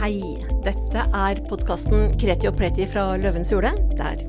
Hei, 0.00 0.38
dette 0.64 1.02
er 1.12 1.38
podkasten 1.44 2.14
Kreti 2.16 2.48
og 2.48 2.54
Pleti 2.56 2.86
fra 2.88 3.02
Løvens 3.20 3.50
hule. 3.52 3.68
Der 3.98 4.22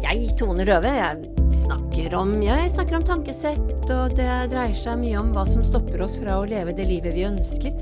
jeg, 0.00 0.30
Tone 0.40 0.64
Røve, 0.64 0.88
jeg 0.96 1.50
snakker 1.60 2.14
om, 2.16 2.30
jeg 2.40 2.70
snakker 2.72 2.96
om 2.96 3.04
tankesett, 3.04 3.82
og 3.92 4.14
det 4.16 4.28
dreier 4.48 4.78
seg 4.80 4.96
mye 5.02 5.18
om 5.20 5.34
hva 5.34 5.44
som 5.44 5.66
stopper 5.66 6.00
oss 6.06 6.14
fra 6.16 6.38
å 6.40 6.46
leve 6.48 6.72
det 6.72 6.86
livet 6.88 7.12
vi 7.18 7.26
ønsker. 7.28 7.76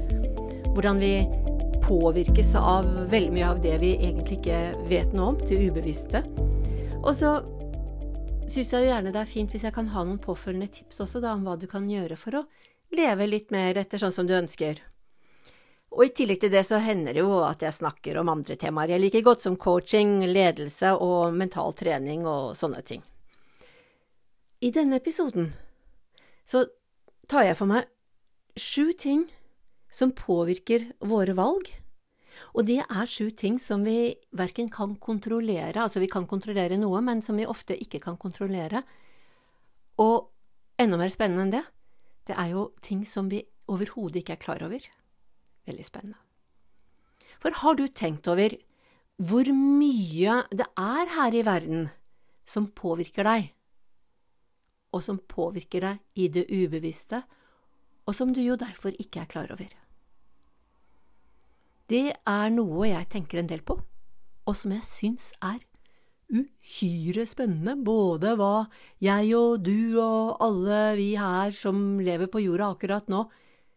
Hvordan 0.73 0.99
vi 0.99 1.13
påvirkes 1.85 2.51
av 2.59 2.91
veldig 3.15 3.37
mye 3.39 3.53
av 3.53 3.63
det 3.63 3.77
vi 3.85 3.93
egentlig 4.01 4.41
ikke 4.41 4.59
vet 4.91 5.15
noe 5.15 5.37
om, 5.37 5.41
det 5.47 5.61
ubevisste. 5.63 6.25
Og 7.05 7.13
så 7.15 7.37
syns 8.51 8.75
jeg 8.75 8.91
gjerne 8.91 9.15
det 9.15 9.23
er 9.23 9.31
fint 9.31 9.55
hvis 9.55 9.69
jeg 9.69 9.79
kan 9.79 9.95
ha 9.95 10.03
noen 10.03 10.19
påfølgende 10.27 10.73
tips 10.81 11.05
også, 11.07 11.23
da, 11.23 11.39
om 11.39 11.47
hva 11.47 11.55
du 11.55 11.71
kan 11.71 11.87
gjøre 11.87 12.19
for 12.19 12.43
å 12.43 12.45
leve 12.99 13.31
litt 13.31 13.55
mer 13.55 13.79
etter 13.79 14.03
sånn 14.03 14.19
som 14.19 14.27
du 14.27 14.35
ønsker. 14.35 14.83
Og 15.97 16.05
i 16.05 16.13
tillegg 16.13 16.43
til 16.43 16.53
det 16.53 16.61
så 16.69 16.77
hender 16.85 17.17
det 17.17 17.23
jo 17.25 17.39
at 17.41 17.63
jeg 17.65 17.73
snakker 17.73 18.19
om 18.21 18.29
andre 18.29 18.59
temaer 18.61 18.93
jeg 18.93 19.01
liker 19.07 19.25
godt, 19.25 19.47
som 19.47 19.57
coaching, 19.57 20.19
ledelse 20.29 20.93
og 21.01 21.33
mental 21.33 21.73
trening 21.73 22.27
og 22.29 22.53
sånne 22.59 22.83
ting. 22.85 23.01
I 24.61 24.73
denne 24.77 25.01
episoden 25.01 25.49
så 26.49 26.67
tar 27.29 27.49
jeg 27.49 27.57
for 27.57 27.71
meg 27.71 27.89
sju 28.61 28.93
ting 28.93 29.25
som 29.93 30.13
påvirker 30.17 30.91
våre 31.01 31.33
valg. 31.37 31.71
Og 32.53 32.69
det 32.69 32.83
er 32.85 33.09
sju 33.09 33.31
ting 33.33 33.57
som 33.61 33.85
vi 33.87 34.13
verken 34.37 34.69
kan 34.73 34.99
kontrollere, 35.01 35.81
altså 35.81 36.03
vi 36.03 36.11
kan 36.13 36.29
kontrollere 36.29 36.77
noe, 36.77 37.01
men 37.01 37.23
som 37.25 37.41
vi 37.41 37.49
ofte 37.49 37.77
ikke 37.77 38.03
kan 38.05 38.21
kontrollere. 38.21 38.85
Og 40.05 40.29
enda 40.77 41.01
mer 41.01 41.13
spennende 41.13 41.47
enn 41.47 41.57
det, 41.57 41.65
det 42.29 42.37
er 42.37 42.53
jo 42.53 42.69
ting 42.85 43.07
som 43.09 43.33
vi 43.33 43.41
overhodet 43.73 44.21
ikke 44.21 44.37
er 44.37 44.45
klar 44.45 44.65
over. 44.67 44.85
Veldig 45.67 45.87
spennende. 45.87 46.19
For 47.43 47.55
har 47.63 47.77
du 47.79 47.87
tenkt 47.89 48.29
over 48.31 48.55
hvor 49.17 49.49
mye 49.53 50.43
det 50.53 50.67
er 50.77 51.13
her 51.15 51.35
i 51.37 51.45
verden 51.47 51.89
som 52.47 52.69
påvirker 52.77 53.27
deg, 53.27 53.49
og 54.95 55.03
som 55.05 55.19
påvirker 55.19 55.85
deg 55.85 56.21
i 56.21 56.29
det 56.33 56.47
ubevisste, 56.53 57.23
og 58.07 58.15
som 58.15 58.33
du 58.33 58.43
jo 58.45 58.59
derfor 58.61 58.95
ikke 59.03 59.25
er 59.25 59.31
klar 59.31 59.53
over? 59.53 59.73
Det 61.91 62.13
er 62.19 62.53
noe 62.53 62.91
jeg 62.91 63.09
tenker 63.13 63.41
en 63.41 63.51
del 63.51 63.63
på, 63.67 63.79
og 64.47 64.59
som 64.59 64.75
jeg 64.75 64.87
syns 64.87 65.33
er 65.45 65.59
uhyre 66.27 67.27
spennende, 67.29 67.77
både 67.79 68.35
hva 68.39 68.67
jeg 69.03 69.31
og 69.39 69.63
du 69.67 69.99
og 70.03 70.43
alle 70.43 70.81
vi 70.99 71.13
her 71.19 71.55
som 71.55 72.01
lever 72.03 72.31
på 72.31 72.43
jorda 72.43 72.73
akkurat 72.75 73.11
nå, 73.13 73.27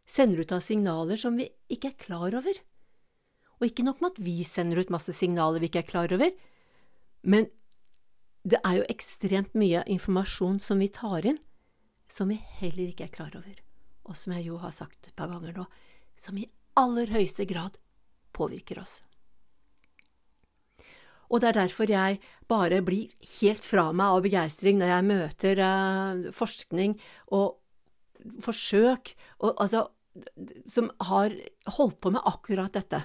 sender 0.09 0.41
ut 0.41 0.53
av 0.55 0.63
signaler 0.65 1.19
som 1.19 1.37
vi 1.37 1.47
ikke 1.71 1.93
er 1.93 2.01
klar 2.01 2.35
over. 2.39 2.59
Og 3.59 3.67
ikke 3.67 3.85
nok 3.85 4.01
med 4.01 4.15
at 4.15 4.21
vi 4.23 4.37
sender 4.47 4.81
ut 4.81 4.93
masse 4.93 5.13
signaler 5.15 5.61
vi 5.61 5.69
ikke 5.69 5.83
er 5.83 5.91
klar 5.91 6.13
over, 6.15 6.31
men 7.27 7.49
det 8.47 8.61
er 8.63 8.79
jo 8.79 8.87
ekstremt 8.89 9.57
mye 9.59 9.83
informasjon 9.91 10.61
som 10.63 10.79
vi 10.79 10.87
tar 10.95 11.27
inn, 11.27 11.39
som 12.09 12.31
vi 12.31 12.39
heller 12.61 12.87
ikke 12.87 13.09
er 13.09 13.13
klar 13.13 13.35
over, 13.35 13.59
og 14.07 14.17
som 14.17 14.33
jeg 14.33 14.47
jo 14.47 14.57
har 14.63 14.73
sagt 14.73 15.11
et 15.11 15.17
par 15.19 15.29
ganger 15.29 15.53
nå, 15.59 15.67
som 16.19 16.39
i 16.39 16.47
aller 16.79 17.11
høyeste 17.11 17.45
grad 17.49 17.77
påvirker 18.33 18.79
oss. 18.81 19.01
Og 21.29 21.43
det 21.43 21.51
er 21.51 21.59
derfor 21.59 21.91
jeg 21.91 22.17
bare 22.49 22.79
blir 22.81 23.11
helt 23.37 23.65
fra 23.65 23.91
meg 23.93 24.15
av 24.15 24.23
begeistring 24.25 24.79
når 24.79 24.93
jeg 24.95 25.07
møter 25.11 25.61
uh, 25.61 26.29
forskning 26.33 26.95
og 27.35 27.59
forsøk, 28.43 29.13
og, 29.43 29.53
altså 29.61 29.85
som 30.67 30.89
har 31.09 31.33
holdt 31.77 31.99
på 32.01 32.11
med 32.11 32.25
akkurat 32.25 32.73
dette. 32.73 33.03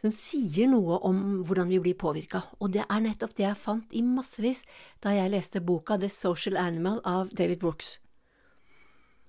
Som 0.00 0.12
sier 0.16 0.70
noe 0.72 0.96
om 1.04 1.42
hvordan 1.44 1.68
vi 1.68 1.80
blir 1.82 1.98
påvirka. 2.00 2.42
Og 2.60 2.72
det 2.72 2.86
er 2.86 3.02
nettopp 3.04 3.34
det 3.36 3.44
jeg 3.44 3.60
fant 3.60 3.92
i 3.92 4.02
massevis 4.04 4.62
da 5.04 5.12
jeg 5.12 5.32
leste 5.34 5.60
boka 5.60 5.98
The 6.00 6.08
Social 6.12 6.56
Animal 6.56 7.02
av 7.04 7.34
David 7.36 7.60
Brooks. 7.60 7.98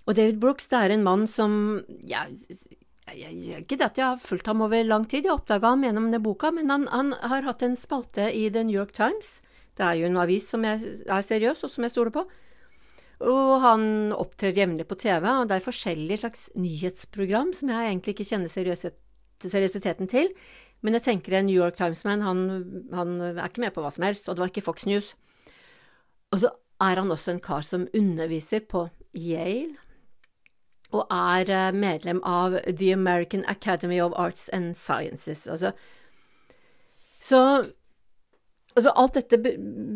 Og 0.07 0.15
David 0.17 0.39
Brooks 0.41 0.71
det 0.71 0.79
er 0.79 0.95
en 0.95 1.03
mann 1.05 1.27
som 1.29 1.53
ja, 2.07 2.25
jeg, 3.11 3.33
jeg, 3.35 3.63
Ikke 3.65 3.77
at 3.83 3.99
jeg 3.99 4.05
har 4.05 4.21
fulgt 4.21 4.47
ham 4.49 4.63
over 4.65 4.83
lang 4.87 5.05
tid, 5.09 5.27
jeg 5.27 5.35
oppdaga 5.35 5.73
ham 5.73 5.83
gjennom 5.85 6.07
denne 6.09 6.23
boka, 6.23 6.51
men 6.55 6.71
han, 6.71 6.87
han, 6.91 7.13
har 7.19 7.45
hatt 7.45 7.65
en 7.65 7.77
spalte 7.77 8.31
i 8.31 8.47
The 8.49 8.63
New 8.65 8.77
York 8.77 8.95
Times. 8.97 9.41
Det 9.77 9.85
er 9.85 9.99
jo 9.99 10.07
en 10.07 10.19
avis 10.21 10.47
som 10.51 10.63
jeg 10.67 11.03
er 11.05 11.25
seriøs, 11.25 11.63
og 11.65 11.71
som 11.71 11.85
jeg 11.85 11.93
stoler 11.93 12.15
på. 12.15 12.25
Og 13.21 13.61
han 13.61 13.83
opptrer 14.17 14.55
jevnlig 14.57 14.87
på 14.89 14.97
TV, 14.97 15.25
og 15.29 15.49
det 15.49 15.59
er 15.59 15.65
forskjellige 15.65 16.23
slags 16.23 16.47
nyhetsprogram 16.57 17.51
som 17.57 17.69
jeg 17.69 17.89
egentlig 17.91 18.15
ikke 18.15 18.29
kjenner 18.31 18.51
seriøsiteten 18.51 20.09
til. 20.09 20.31
Men 20.81 20.97
jeg 20.97 21.05
tenker 21.05 21.37
en 21.37 21.45
New 21.45 21.57
York 21.57 21.77
Times-man, 21.77 22.23
han, 22.25 22.41
han, 22.97 23.13
er 23.21 23.45
ikke 23.45 23.61
med 23.61 23.75
på 23.75 23.83
hva 23.83 23.91
som 23.93 24.05
helst, 24.07 24.29
og 24.29 24.35
det 24.35 24.43
var 24.43 24.49
ikke 24.53 24.65
Fox 24.65 24.87
News. 24.89 25.13
Og 26.33 26.41
så 26.41 26.49
er 26.81 26.97
han 26.97 27.13
også 27.13 27.35
en 27.35 27.43
kar 27.43 27.61
som 27.65 27.85
underviser 27.97 28.65
på 28.65 28.87
Yale, 29.13 29.77
og 30.91 31.05
er 31.13 31.51
eh, 31.53 31.75
medlem 31.75 32.19
av 32.27 32.57
The 32.67 32.91
American 32.95 33.45
Academy 33.47 34.01
of 34.03 34.15
Arts 34.19 34.49
and 34.49 34.73
Sciences. 34.75 35.45
Altså, 35.47 35.71
så 37.21 37.39
Altså, 38.71 38.91
alt 38.95 39.17
dette 39.19 39.37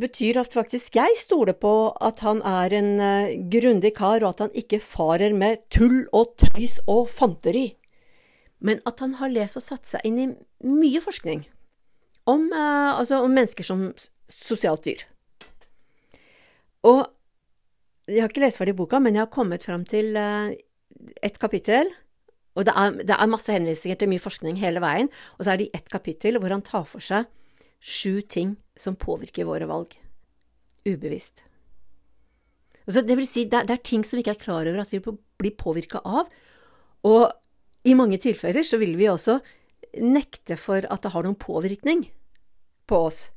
betyr 0.02 0.42
at 0.42 0.56
faktisk 0.56 0.98
jeg 1.00 1.16
stoler 1.22 1.56
på 1.56 1.72
at 2.04 2.20
han 2.26 2.42
er 2.44 2.74
en 2.76 2.90
uh, 3.00 3.36
grundig 3.52 3.94
kar, 3.96 4.20
og 4.20 4.34
at 4.34 4.44
han 4.46 4.58
ikke 4.58 4.82
farer 4.84 5.36
med 5.36 5.64
tull 5.72 6.04
og 6.12 6.34
tøys 6.42 6.82
og 6.92 7.08
fanteri, 7.08 7.70
men 8.60 8.82
at 8.90 9.00
han 9.00 9.16
har 9.22 9.32
lest 9.32 9.60
og 9.62 9.64
satt 9.64 9.88
seg 9.88 10.04
inn 10.08 10.20
i 10.20 10.28
mye 10.68 11.00
forskning 11.04 11.46
om, 12.28 12.50
uh, 12.52 13.00
altså 13.00 13.22
om 13.24 13.32
mennesker 13.32 13.68
som 13.68 13.88
sosialt 14.32 14.84
dyr. 14.90 15.06
Og 16.86 17.06
jeg 18.12 18.22
har 18.22 18.30
ikke 18.30 18.44
lest 18.44 18.60
ferdig 18.60 18.76
boka, 18.78 19.00
men 19.00 19.16
jeg 19.16 19.24
har 19.24 19.32
kommet 19.34 19.64
fram 19.66 19.88
til 19.88 20.20
uh, 20.20 20.52
ett 21.24 21.40
kapittel. 21.40 21.88
Og 22.60 22.68
det 22.68 22.76
er, 22.76 23.00
det 23.08 23.16
er 23.16 23.32
masse 23.32 23.52
henvisninger 23.52 23.98
til 24.00 24.12
mye 24.12 24.24
forskning 24.24 24.60
hele 24.60 24.84
veien, 24.84 25.08
og 25.40 25.48
så 25.48 25.54
er 25.54 25.64
det 25.64 25.70
i 25.70 25.80
ett 25.80 25.90
kapittel 25.92 26.40
hvor 26.44 26.52
han 26.52 26.64
tar 26.64 26.84
for 26.92 27.04
seg 27.04 27.32
sju 27.86 28.22
ting 28.22 28.56
som 28.76 28.98
påvirker 28.98 29.46
våre 29.46 29.68
valg. 29.70 29.94
Ubevisst. 30.86 31.44
Altså, 32.86 33.02
det 33.02 33.18
vil 33.18 33.28
si, 33.30 33.46
det 33.50 33.66
det 33.70 33.78
er, 33.78 33.86
ting 33.86 34.04
som 34.06 34.18
vi 34.18 34.26
ikke 34.26 34.36
er 34.38 34.42
klar 34.42 34.70
over 34.70 34.82
at 34.82 34.94
vi 34.94 35.02
blir 35.02 35.54
påvirka 35.58 36.02
av, 36.06 36.30
og 37.06 37.30
i 37.86 37.94
mange 37.98 38.18
tilfeller 38.22 38.66
så 38.66 38.80
vil 38.82 38.96
vi 38.98 39.10
også 39.10 39.40
nekte 40.02 40.58
for 40.58 40.86
at 40.90 41.06
det 41.06 41.14
har 41.14 41.26
noen 41.26 41.38
påvirkning 41.38 42.08
på 42.90 43.02
oss, 43.08 43.30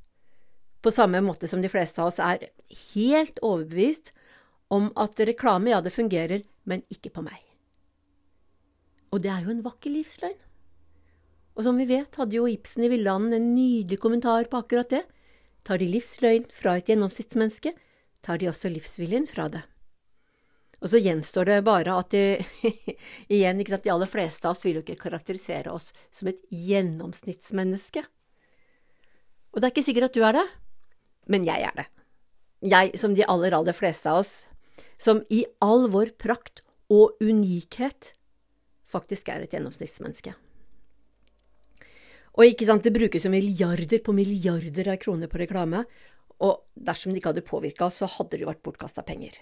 på 0.81 0.93
samme 0.95 1.21
måte 1.25 1.49
som 1.51 1.61
de 1.63 1.71
fleste 1.73 2.01
av 2.01 2.13
oss 2.13 2.21
er 2.23 2.49
helt 2.95 3.41
overbevist 3.45 4.13
om 4.73 4.91
at 5.01 5.21
reklame, 5.29 5.73
ja, 5.73 5.81
det 5.85 5.95
fungerer, 5.95 6.45
men 6.69 6.85
ikke 6.93 7.13
på 7.13 7.25
meg. 7.25 7.41
Og 9.13 9.25
det 9.25 9.33
er 9.33 9.45
jo 9.45 9.53
en 9.55 9.65
vakker 9.65 9.93
livsløgn. 9.93 10.48
Og 11.59 11.67
som 11.67 11.79
vi 11.81 11.89
vet, 11.91 12.15
hadde 12.15 12.39
jo 12.39 12.47
Ibsen 12.47 12.85
i 12.87 12.91
Villanden 12.93 13.35
en 13.35 13.49
nydelig 13.57 13.99
kommentar 13.99 14.47
på 14.47 14.61
akkurat 14.61 14.93
det. 14.95 15.03
Tar 15.67 15.81
de 15.83 15.89
livsløgn 15.91 16.47
fra 16.55 16.77
et 16.79 16.87
gjennomsnittsmenneske, 16.87 17.73
tar 18.23 18.39
de 18.39 18.47
også 18.47 18.71
livsviljen 18.71 19.27
fra 19.27 19.49
det. 19.51 19.65
Og 20.79 20.93
så 20.93 21.01
gjenstår 21.03 21.49
det 21.51 21.57
bare 21.67 21.97
at 21.99 22.15
de, 22.15 22.39
igjen, 23.35 23.59
ikke 23.59 23.75
sant, 23.75 23.85
de 23.89 23.91
aller 23.91 24.11
fleste 24.11 24.47
av 24.47 24.55
oss 24.55 24.63
vil 24.63 24.79
jo 24.79 24.85
ikke 24.85 25.01
karakterisere 25.03 25.75
oss 25.75 25.91
som 26.15 26.31
et 26.31 26.39
gjennomsnittsmenneske. 26.55 28.07
Og 29.51 29.59
det 29.59 29.67
er 29.67 29.75
ikke 29.75 29.89
sikkert 29.89 30.13
at 30.13 30.19
du 30.19 30.23
er 30.29 30.39
det, 30.39 30.47
men 31.27 31.47
jeg 31.49 31.67
er 31.67 31.75
det. 31.82 31.88
Jeg, 32.71 32.94
som 33.03 33.19
de 33.19 33.27
aller, 33.27 33.55
aller 33.55 33.75
fleste 33.75 34.06
av 34.11 34.23
oss, 34.23 34.44
som 34.99 35.25
i 35.35 35.43
all 35.65 35.88
vår 35.91 36.15
prakt 36.23 36.62
og 36.91 37.19
unikhet 37.19 38.12
faktisk 38.88 39.35
er 39.35 39.43
et 39.43 39.59
gjennomsnittsmenneske. 39.59 40.38
Og 42.38 42.46
ikke 42.46 42.69
sant, 42.69 42.85
det 42.87 42.94
brukes 42.94 43.25
jo 43.26 43.32
milliarder 43.32 44.02
på 44.05 44.14
milliarder 44.14 44.93
av 44.93 45.00
kroner 45.02 45.31
på 45.31 45.40
reklame, 45.40 45.82
og 46.38 46.69
dersom 46.79 47.11
det 47.11 47.19
ikke 47.19 47.32
hadde 47.32 47.46
påvirka 47.46 47.88
så 47.90 48.06
hadde 48.12 48.37
det 48.37 48.44
jo 48.44 48.50
vært 48.52 48.62
bortkasta 48.62 49.02
penger. 49.06 49.35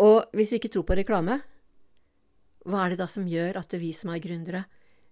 Og 0.00 0.32
hvis 0.32 0.54
vi 0.54 0.62
ikke 0.62 0.72
tror 0.72 0.86
på 0.88 0.96
reklame, 0.96 1.42
hva 2.64 2.86
er 2.86 2.94
det 2.94 3.02
da 3.02 3.08
som 3.10 3.28
gjør 3.28 3.60
at 3.60 3.76
vi 3.76 3.92
som 3.96 4.14
er 4.14 4.22
gründere, 4.24 4.64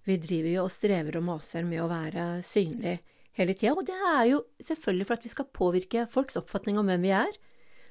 vi 0.08 0.16
driver 0.16 0.54
jo 0.54 0.64
og 0.64 0.72
strever 0.72 1.19
og 1.20 1.26
maser 1.26 1.66
med 1.69 1.82
å 1.82 1.90
være 1.90 2.26
synlige 2.46 3.02
hele 3.36 3.54
tida, 3.54 3.75
og 3.76 3.84
det 3.86 3.98
er 4.14 4.25
jo 4.32 4.40
selvfølgelig 4.64 5.06
for 5.06 5.19
at 5.19 5.26
vi 5.26 5.32
skal 5.34 5.50
påvirke 5.60 6.06
folks 6.10 6.40
oppfatning 6.40 6.81
om 6.81 6.88
hvem 6.88 7.04
vi 7.04 7.12
er, 7.14 7.36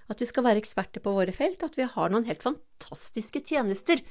at 0.09 0.23
vi 0.23 0.25
skal 0.25 0.47
være 0.47 0.61
eksperter 0.63 1.03
på 1.05 1.13
våre 1.13 1.35
felt, 1.35 1.61
at 1.61 1.77
vi 1.77 1.85
har 1.85 2.09
noen 2.09 2.25
helt 2.25 2.41
fantastiske 2.41 3.43
tjenester 3.45 4.01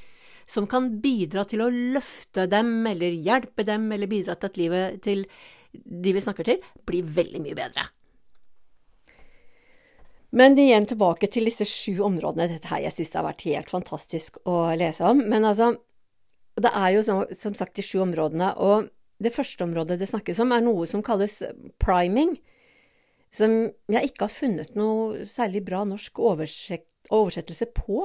som 0.49 0.67
kan 0.71 0.89
bidra 1.03 1.45
til 1.49 1.63
å 1.63 1.69
løfte 1.71 2.47
dem, 2.49 2.81
eller 2.89 3.13
hjelpe 3.13 3.67
dem, 3.69 3.91
eller 3.93 4.11
bidra 4.11 4.39
til 4.39 4.49
at 4.49 4.59
livet 4.61 5.01
til 5.05 5.27
de 5.73 6.15
vi 6.17 6.25
snakker 6.25 6.49
til, 6.49 6.63
blir 6.89 7.09
veldig 7.19 7.43
mye 7.45 7.57
bedre. 7.59 7.85
Men 10.39 10.59
igjen 10.61 10.87
tilbake 10.89 11.29
til 11.33 11.49
disse 11.49 11.65
sju 11.69 12.03
områdene. 12.05 12.51
Dette 12.53 12.69
her 12.69 12.85
jeg 12.85 12.97
syns 12.97 13.13
det 13.13 13.21
har 13.21 13.29
vært 13.31 13.47
helt 13.49 13.73
fantastisk 13.73 14.41
å 14.49 14.61
lese 14.77 15.05
om. 15.09 15.23
Men 15.25 15.47
altså, 15.49 15.73
det 16.61 16.73
er 16.73 16.93
jo 16.97 17.05
som, 17.05 17.23
som 17.33 17.57
sagt 17.57 17.79
de 17.79 17.85
sju 17.85 18.03
områdene. 18.05 18.51
Og 18.61 18.91
det 19.25 19.33
første 19.35 19.65
området 19.65 19.99
det 20.01 20.11
snakkes 20.11 20.41
om, 20.45 20.53
er 20.53 20.65
noe 20.65 20.89
som 20.91 21.05
kalles 21.05 21.41
priming. 21.81 22.37
Som 23.33 23.57
jeg 23.93 24.11
ikke 24.11 24.27
har 24.27 24.35
funnet 24.35 24.77
noe 24.77 25.27
særlig 25.33 25.65
bra 25.69 25.85
norsk 25.89 26.21
oversettelse 26.25 27.71
på. 27.77 28.05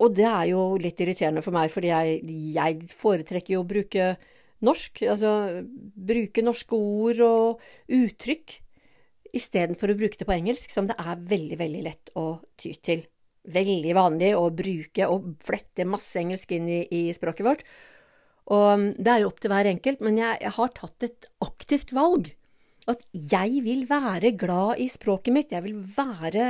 Og 0.00 0.14
det 0.16 0.26
er 0.26 0.46
jo 0.52 0.64
litt 0.80 1.00
irriterende 1.02 1.42
for 1.44 1.54
meg, 1.54 1.68
fordi 1.72 1.90
jeg, 1.92 2.20
jeg 2.56 2.90
foretrekker 2.96 3.56
jo 3.56 3.62
å 3.64 3.68
bruke 3.68 4.14
norsk. 4.64 5.04
Altså 5.12 5.32
bruke 6.10 6.44
norske 6.44 6.76
ord 6.76 7.22
og 7.26 7.62
uttrykk 8.00 8.56
istedenfor 9.36 9.92
å 9.92 9.98
bruke 9.98 10.18
det 10.18 10.26
på 10.26 10.34
engelsk, 10.34 10.72
som 10.74 10.88
det 10.88 10.96
er 10.98 11.20
veldig, 11.30 11.58
veldig 11.60 11.84
lett 11.86 12.12
å 12.18 12.26
ty 12.60 12.74
til. 12.82 13.04
Veldig 13.50 13.94
vanlig 13.96 14.34
å 14.36 14.48
bruke 14.52 15.06
og 15.08 15.30
flette 15.46 15.86
masse 15.88 16.18
engelsk 16.20 16.50
inn 16.56 16.66
i, 16.68 16.80
i 16.84 17.02
språket 17.16 17.46
vårt. 17.46 17.64
Og 18.50 18.66
um, 18.74 18.88
det 18.98 19.12
er 19.12 19.22
jo 19.22 19.30
opp 19.30 19.40
til 19.42 19.52
hver 19.52 19.68
enkelt, 19.70 20.02
men 20.04 20.18
jeg, 20.18 20.40
jeg, 20.42 20.54
har 20.56 20.74
tatt 20.76 21.06
et 21.06 21.30
aktivt 21.44 21.94
valg. 21.96 22.32
At 22.90 23.04
jeg 23.14 23.62
vil 23.62 23.84
være 23.88 24.32
glad 24.40 24.80
i 24.82 24.88
språket 24.90 25.34
mitt, 25.34 25.54
jeg 25.54 25.62
vil 25.68 25.78
være 25.94 26.44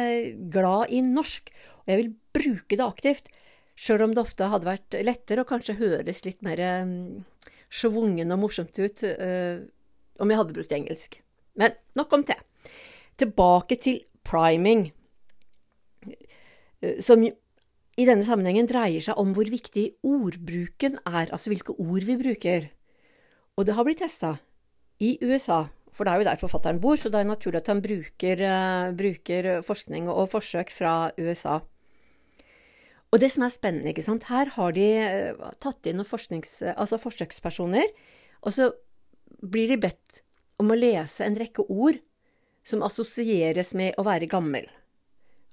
glad 0.53 0.95
i 0.95 1.03
norsk, 1.05 1.53
og 1.83 1.93
jeg 1.93 2.01
vil 2.01 2.13
bruke 2.37 2.77
det 2.77 2.87
aktivt. 2.87 3.31
Sjøl 3.81 4.05
om 4.05 4.15
det 4.15 4.23
ofte 4.23 4.49
hadde 4.53 4.69
vært 4.69 4.97
lettere 5.07 5.45
og 5.45 5.49
kanskje 5.49 5.79
høres 5.79 6.25
litt 6.27 6.43
mer 6.45 6.61
um, 6.83 7.23
schwungen 7.73 8.35
og 8.35 8.43
morsomt 8.43 8.77
ut 8.77 9.05
uh, 9.07 9.63
om 10.21 10.33
jeg 10.33 10.41
hadde 10.41 10.57
brukt 10.57 10.75
engelsk. 10.77 11.21
Men 11.57 11.77
nok 11.97 12.13
om 12.19 12.25
det. 12.29 12.37
Tilbake 13.21 13.79
til 13.81 14.03
priming, 14.27 14.91
uh, 16.05 16.99
som 17.01 17.25
i 17.25 18.07
denne 18.09 18.25
sammenhengen 18.25 18.69
dreier 18.69 19.03
seg 19.05 19.19
om 19.21 19.33
hvor 19.37 19.49
viktig 19.49 19.87
ordbruken 20.07 21.01
er, 21.05 21.33
altså 21.33 21.53
hvilke 21.53 21.77
ord 21.81 22.05
vi 22.05 22.21
bruker. 22.21 22.71
Og 23.57 23.67
det 23.69 23.77
har 23.77 23.89
blitt 23.89 24.01
testa 24.05 24.37
i 25.01 25.17
USA, 25.25 25.67
for 25.97 26.05
det 26.05 26.13
er 26.13 26.21
jo 26.21 26.29
der 26.29 26.41
forfatteren 26.41 26.81
bor, 26.85 27.01
så 27.01 27.09
det 27.13 27.21
er 27.21 27.33
naturlig 27.33 27.63
at 27.63 27.73
han 27.73 27.81
bruker, 27.85 28.45
uh, 28.45 28.93
bruker 28.97 29.53
forskning 29.65 30.13
og 30.13 30.29
forsøk 30.37 30.73
fra 30.73 31.15
USA. 31.17 31.63
Og 33.11 33.19
det 33.19 33.31
som 33.35 33.43
er 33.43 33.53
spennende, 33.55 33.91
ikke 33.91 34.07
sant, 34.07 34.29
her 34.31 34.53
har 34.55 34.75
de 34.77 34.87
uh, 35.03 35.49
tatt 35.63 35.89
inn 35.91 35.99
noen 35.99 36.45
altså 36.77 36.99
forsøkspersoner, 37.03 37.91
og 38.47 38.55
så 38.55 38.71
blir 39.41 39.73
de 39.73 39.81
bedt 39.83 40.23
om 40.61 40.71
å 40.71 40.79
lese 40.79 41.25
en 41.27 41.39
rekke 41.39 41.65
ord 41.67 41.99
som 42.67 42.85
assosieres 42.87 43.73
med 43.75 43.97
å 43.99 44.05
være 44.07 44.29
gammel. 44.31 44.69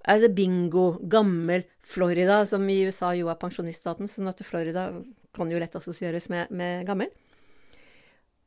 Altså 0.08 0.30
bingo, 0.32 1.00
gammel 1.10 1.66
Florida, 1.84 2.44
som 2.48 2.68
i 2.70 2.82
USA 2.88 3.14
jo 3.18 3.32
er 3.32 3.40
pensjoniststaten, 3.42 4.08
sånn 4.12 4.30
at 4.30 4.44
Florida 4.46 4.92
kan 5.36 5.52
jo 5.52 5.60
lett 5.60 5.76
assosieres 5.76 6.30
med, 6.32 6.52
med 6.52 6.86
gammel. 6.88 7.10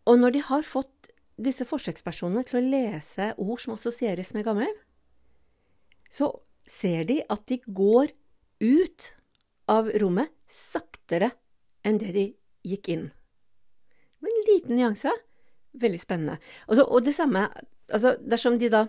Og 0.08 0.20
når 0.20 0.36
de 0.36 0.44
har 0.46 0.64
fått 0.66 1.10
disse 1.40 1.64
forsøkspersonene 1.68 2.44
til 2.48 2.60
å 2.60 2.64
lese 2.64 3.32
ord 3.40 3.60
som 3.62 3.74
assosieres 3.74 4.32
med 4.36 4.46
gammel, 4.46 4.72
så 6.12 6.30
ser 6.68 7.06
de 7.08 7.20
at 7.30 7.44
de 7.48 7.60
går 7.66 8.12
ut 8.60 9.10
av 9.70 9.90
rommet 10.02 10.32
saktere 10.50 11.30
enn 11.86 11.98
det 12.00 12.12
de 12.16 12.26
gikk 12.66 12.90
inn. 12.92 13.10
Med 14.20 14.30
en 14.30 14.46
liten 14.48 14.76
nyanse. 14.76 15.12
Veldig 15.80 16.00
spennende. 16.02 16.40
Og, 16.68 16.80
og 16.82 17.04
det 17.06 17.14
samme 17.14 17.46
altså 17.90 18.16
Dersom 18.22 18.58
de 18.58 18.68
da 18.70 18.84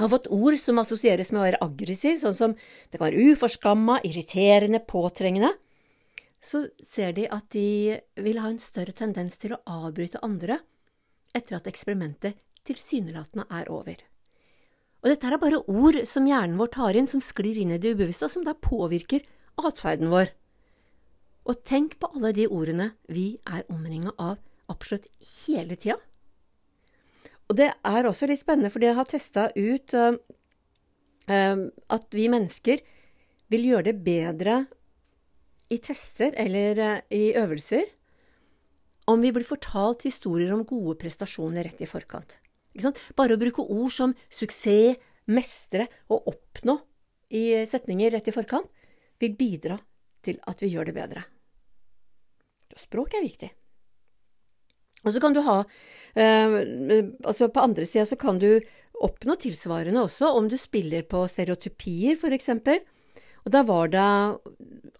har 0.00 0.08
fått 0.12 0.30
ord 0.32 0.56
som 0.60 0.80
assosieres 0.80 1.30
med 1.32 1.40
å 1.40 1.44
være 1.44 1.60
aggressiv, 1.64 2.18
sånn 2.20 2.36
som 2.36 2.54
det 2.56 2.98
kan 2.98 3.06
være 3.10 3.32
uforskamma, 3.32 3.98
irriterende, 4.08 4.80
påtrengende, 4.88 5.52
så 6.40 6.64
ser 6.88 7.12
de 7.16 7.26
at 7.28 7.50
de 7.52 7.98
vil 8.24 8.40
ha 8.40 8.48
en 8.48 8.60
større 8.62 8.96
tendens 8.96 9.36
til 9.40 9.54
å 9.56 9.60
avbryte 9.68 10.22
andre 10.24 10.56
etter 11.36 11.58
at 11.58 11.68
eksperimentet 11.68 12.40
tilsynelatende 12.68 13.44
er 13.52 13.68
over. 13.72 14.00
Og 15.00 15.08
dette 15.08 15.28
er 15.28 15.40
bare 15.40 15.62
ord 15.64 15.96
som 16.08 16.26
hjernen 16.28 16.58
vår 16.60 16.72
tar 16.74 16.98
inn, 16.98 17.08
som 17.08 17.22
sklir 17.24 17.58
inn 17.60 17.72
i 17.72 17.80
det 17.80 17.94
ubevisste, 17.94 18.28
og 18.28 18.34
som 18.34 18.44
da 18.44 18.52
påvirker 18.52 19.24
atferden 19.60 20.12
vår. 20.12 20.32
Og 21.48 21.62
tenk 21.66 21.96
på 22.00 22.10
alle 22.14 22.34
de 22.36 22.46
ordene 22.48 22.90
vi 23.08 23.32
er 23.48 23.64
omringa 23.72 24.12
av 24.20 24.38
absolutt 24.70 25.08
hele 25.46 25.76
tida. 25.80 25.96
Og 27.50 27.56
det 27.58 27.72
er 27.72 28.06
også 28.06 28.28
litt 28.30 28.42
spennende, 28.42 28.70
fordi 28.70 28.90
jeg 28.90 28.98
har 28.98 29.08
testa 29.10 29.48
ut 29.56 29.94
uh, 29.98 30.12
uh, 31.26 31.62
at 31.90 32.14
vi 32.14 32.28
mennesker 32.30 32.84
vil 33.50 33.66
gjøre 33.72 33.88
det 33.88 33.96
bedre 34.06 34.60
i 35.70 35.80
tester 35.82 36.36
eller 36.38 36.78
uh, 36.78 37.00
i 37.10 37.32
øvelser 37.40 37.88
om 39.10 39.24
vi 39.24 39.32
blir 39.34 39.48
fortalt 39.48 40.04
historier 40.06 40.52
om 40.54 40.62
gode 40.68 40.94
prestasjoner 41.00 41.66
rett 41.66 41.82
i 41.82 41.88
forkant. 41.90 42.36
Bare 43.18 43.34
å 43.34 43.40
bruke 43.40 43.64
ord 43.66 43.92
som 43.94 44.14
suksess, 44.30 44.98
mestre 45.30 45.86
og 46.10 46.26
oppnå 46.32 46.74
i 47.38 47.62
setninger 47.68 48.10
rett 48.10 48.26
i 48.26 48.34
forkant 48.34 48.66
vil 49.22 49.36
bidra 49.38 49.76
til 50.24 50.40
at 50.50 50.62
vi 50.62 50.72
gjør 50.72 50.88
det 50.90 50.96
bedre. 50.96 51.22
Språk 52.78 53.14
er 53.14 53.22
viktig. 53.22 53.50
Og 55.04 55.14
så 55.14 55.22
kan 55.22 55.34
du 55.34 55.40
ha 55.46 55.62
eh, 56.18 56.56
Altså 57.24 57.48
på 57.48 57.62
andre 57.62 57.86
sida 57.88 58.04
så 58.08 58.18
kan 58.20 58.40
du 58.40 58.60
oppnå 59.00 59.36
tilsvarende 59.40 60.02
også 60.02 60.28
om 60.36 60.48
du 60.50 60.58
spiller 60.60 61.06
på 61.08 61.22
stereotypier, 61.30 62.18
for 62.20 62.34
eksempel. 62.36 62.82
Og 63.46 63.54
da 63.54 63.62
var 63.64 63.88
det 63.88 64.08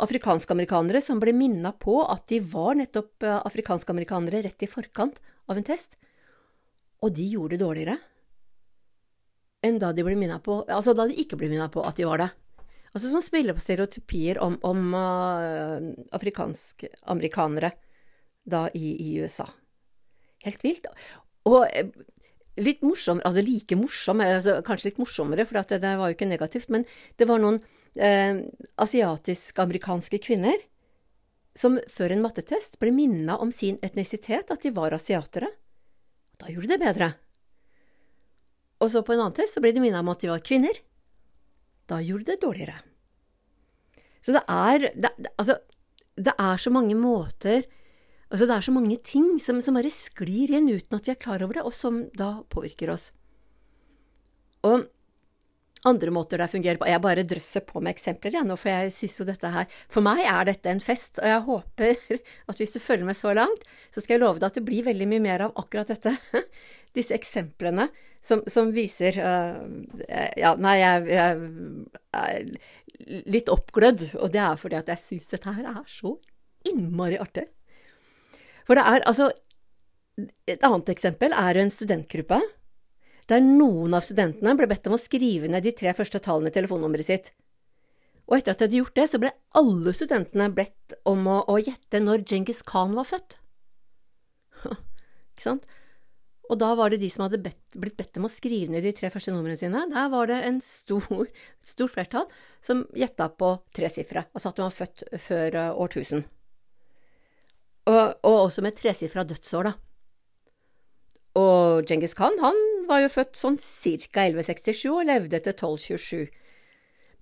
afrikanske 0.00 0.54
amerikanere 0.54 1.02
som 1.04 1.20
ble 1.20 1.34
minna 1.36 1.74
på 1.76 1.98
at 2.06 2.24
de 2.32 2.38
var 2.40 2.78
nettopp 2.78 3.26
eh, 3.26 3.42
afrikanske 3.42 3.92
amerikanere 3.92 4.44
rett 4.46 4.64
i 4.64 4.70
forkant 4.70 5.20
av 5.50 5.60
en 5.60 5.66
test. 5.66 5.98
Og 7.00 7.12
de 7.16 7.26
gjorde 7.32 7.56
det 7.56 7.64
dårligere 7.64 7.98
enn 9.66 9.76
da 9.80 9.90
de 9.92 10.04
ble 10.04 10.16
minna 10.16 10.38
på 10.40 10.62
Altså 10.72 10.94
da 10.96 11.04
de 11.08 11.18
ikke 11.20 11.36
ble 11.40 11.50
minna 11.52 11.68
på 11.72 11.82
at 11.84 11.98
de 12.00 12.06
var 12.08 12.22
det. 12.22 12.30
Altså 12.90 13.10
som 13.12 13.22
spiller 13.22 13.54
på 13.54 13.62
stereotypier 13.62 14.40
om, 14.42 14.56
om 14.66 14.94
uh, 14.96 15.90
afrikanske 16.16 16.88
amerikanere 17.12 17.74
da 18.50 18.64
i, 18.74 18.94
i 19.04 19.10
USA. 19.20 19.46
Helt 20.42 20.64
vilt. 20.64 20.88
Og 21.46 21.68
eh, 21.68 21.92
litt 22.58 22.80
morsom, 22.82 23.20
altså 23.24 23.44
like 23.44 23.76
morsom, 23.78 24.22
altså 24.24 24.58
kanskje 24.66 24.90
litt 24.90 24.98
morsommere, 24.98 25.46
for 25.46 25.60
det, 25.60 25.78
det, 25.84 25.92
var 26.00 26.10
jo 26.10 26.16
ikke 26.16 26.28
negativt, 26.28 26.72
men 26.72 26.86
det 27.20 27.28
var 27.30 27.42
noen 27.42 27.60
uh, 27.60 28.40
asiatisk-amerikanske 28.80 30.18
kvinner 30.24 30.58
som 31.56 31.78
før 31.90 32.16
en 32.16 32.24
mattetest 32.24 32.80
ble 32.82 32.90
minna 32.96 33.36
om 33.38 33.52
sin 33.54 33.78
etnisitet, 33.86 34.50
at 34.50 34.64
de 34.64 34.74
var 34.74 34.96
asiatere. 34.96 35.52
Da 36.40 36.48
gjorde 36.48 36.68
de 36.68 36.76
det 36.76 36.82
bedre. 36.82 37.10
Og 38.80 38.90
så 38.92 39.02
på 39.04 39.14
en 39.14 39.24
annen 39.26 39.36
test 39.36 39.56
så 39.56 39.62
ble 39.62 39.74
de 39.76 39.82
minnet 39.82 40.00
om 40.00 40.12
at 40.12 40.22
de 40.22 40.30
var 40.30 40.44
kvinner. 40.44 40.78
Da 41.90 42.00
gjorde 42.00 42.26
de 42.26 42.32
det 42.32 42.44
dårligere. 42.44 42.78
Så 44.24 44.36
det 44.36 44.44
er 44.48 44.90
det, 44.94 45.10
Altså, 45.36 45.58
det 46.16 46.34
er 46.36 46.56
så 46.60 46.70
mange 46.72 46.96
måter 46.96 47.64
Altså 48.30 48.46
det 48.46 48.54
er 48.54 48.62
så 48.62 48.72
mange 48.72 48.96
ting 49.02 49.40
som, 49.42 49.58
som, 49.58 49.74
bare 49.74 49.90
sklir 49.90 50.52
inn 50.54 50.68
uten 50.70 50.94
at 50.94 51.08
vi 51.08 51.10
er 51.10 51.18
klar 51.18 51.42
over 51.42 51.56
det, 51.56 51.64
og 51.66 51.74
som 51.74 52.04
da 52.14 52.44
påvirker 52.46 52.92
oss. 52.92 53.08
Og 54.62 54.84
andre 55.88 56.12
måter 56.12 56.40
det 56.40 56.50
fungerer 56.52 56.76
på 56.80 56.88
Jeg 56.88 57.00
bare 57.00 57.24
drøsser 57.24 57.64
på 57.64 57.80
med 57.80 57.94
eksempler 57.94 58.34
igjen, 58.34 58.52
for 58.56 58.68
jeg 58.68 58.92
synes 58.92 59.16
jo 59.20 59.26
dette 59.28 59.52
her 59.54 59.78
For 59.92 60.04
meg 60.04 60.22
er 60.28 60.50
dette 60.50 60.72
en 60.72 60.82
fest, 60.84 61.20
og 61.22 61.28
jeg 61.30 61.46
håper 61.46 62.18
at 62.52 62.60
hvis 62.60 62.76
du 62.76 62.80
følger 62.82 63.08
med 63.08 63.16
så 63.16 63.32
langt, 63.36 63.64
så 63.92 64.02
skal 64.02 64.18
jeg 64.18 64.24
love 64.24 64.40
deg 64.40 64.50
at 64.50 64.60
det 64.60 64.66
blir 64.66 64.86
veldig 64.86 65.08
mye 65.08 65.24
mer 65.24 65.46
av 65.46 65.56
akkurat 65.60 65.92
dette. 65.92 66.12
Disse 66.96 67.16
eksemplene 67.16 67.88
som, 68.20 68.42
som 68.50 68.72
viser 68.76 69.16
uh, 69.16 69.62
Ja, 70.36 70.54
nei, 70.60 70.76
jeg, 70.82 71.08
jeg 71.08 71.38
er 72.20 73.24
litt 73.30 73.48
oppglødd, 73.48 74.10
og 74.20 74.32
det 74.34 74.42
er 74.44 74.60
fordi 74.60 74.76
at 74.80 74.90
jeg 74.92 75.04
synes 75.06 75.30
dette 75.32 75.56
her 75.56 75.70
er 75.72 75.84
så 75.88 76.16
innmari 76.68 77.16
artig. 77.20 77.46
For 78.68 78.76
det 78.76 78.84
er 78.84 79.06
altså 79.08 79.30
Et 80.50 80.60
annet 80.66 80.90
eksempel 80.92 81.32
er 81.32 81.56
en 81.56 81.70
studentgruppe 81.72 82.42
der 83.30 83.42
noen 83.44 83.94
av 83.96 84.04
studentene 84.06 84.56
ble 84.58 84.68
bedt 84.70 84.88
om 84.90 84.96
å 84.96 85.00
skrive 85.00 85.50
ned 85.50 85.64
de 85.66 85.72
tre 85.76 85.94
første 85.96 86.20
tallene 86.22 86.50
i 86.50 86.56
telefonnummeret 86.56 87.06
sitt. 87.06 87.32
Og 88.30 88.38
etter 88.38 88.54
at 88.54 88.60
de 88.60 88.66
hadde 88.68 88.78
gjort 88.78 88.98
det, 88.98 89.06
så 89.10 89.18
ble 89.22 89.32
alle 89.58 89.94
studentene 89.96 90.46
bedt 90.54 90.94
om 91.08 91.26
å, 91.26 91.40
å 91.50 91.58
gjette 91.58 92.02
når 92.02 92.22
Djengis 92.22 92.62
Khan 92.66 92.94
var 92.98 93.08
født. 93.08 93.38
Ikke 94.70 95.46
sant? 95.46 95.66
Og 96.50 96.58
da 96.58 96.72
var 96.78 96.90
det 96.90 96.98
de 97.02 97.08
som 97.10 97.24
hadde 97.24 97.38
bedt, 97.42 97.58
blitt 97.78 97.98
bedt 97.98 98.18
om 98.18 98.26
å 98.26 98.30
skrive 98.30 98.72
ned 98.74 98.82
de 98.86 98.92
tre 98.94 99.10
første 99.14 99.30
numrene 99.34 99.58
sine. 99.58 99.84
Der 99.90 100.08
var 100.10 100.30
det 100.30 100.40
en 100.46 100.58
stor, 100.62 101.06
stor 101.72 101.90
flertall 101.90 102.26
som 102.62 102.84
gjetta 102.94 103.30
på 103.38 103.52
tre 103.76 103.90
sifre, 103.92 104.26
altså 104.34 104.50
at 104.50 104.58
de 104.58 104.66
var 104.66 104.74
født 104.74 105.04
før 105.26 105.58
uh, 105.58 105.82
årtusen. 105.86 106.26
Og, 107.90 108.02
og 108.26 108.36
også 108.48 108.62
med 108.66 108.76
tresifra 108.78 109.24
dødsår, 109.26 109.70
da. 109.70 109.76
Og 111.38 111.86
Djengis 111.86 112.16
Khan 112.18 112.38
han 112.42 112.58
var 112.90 113.04
jo 113.04 113.12
født 113.12 113.38
sånn 113.38 113.56
ca. 113.60 114.26
1167 114.26 114.84
og 114.90 115.06
levde 115.08 115.40
til 115.40 115.54
1227. 115.54 116.26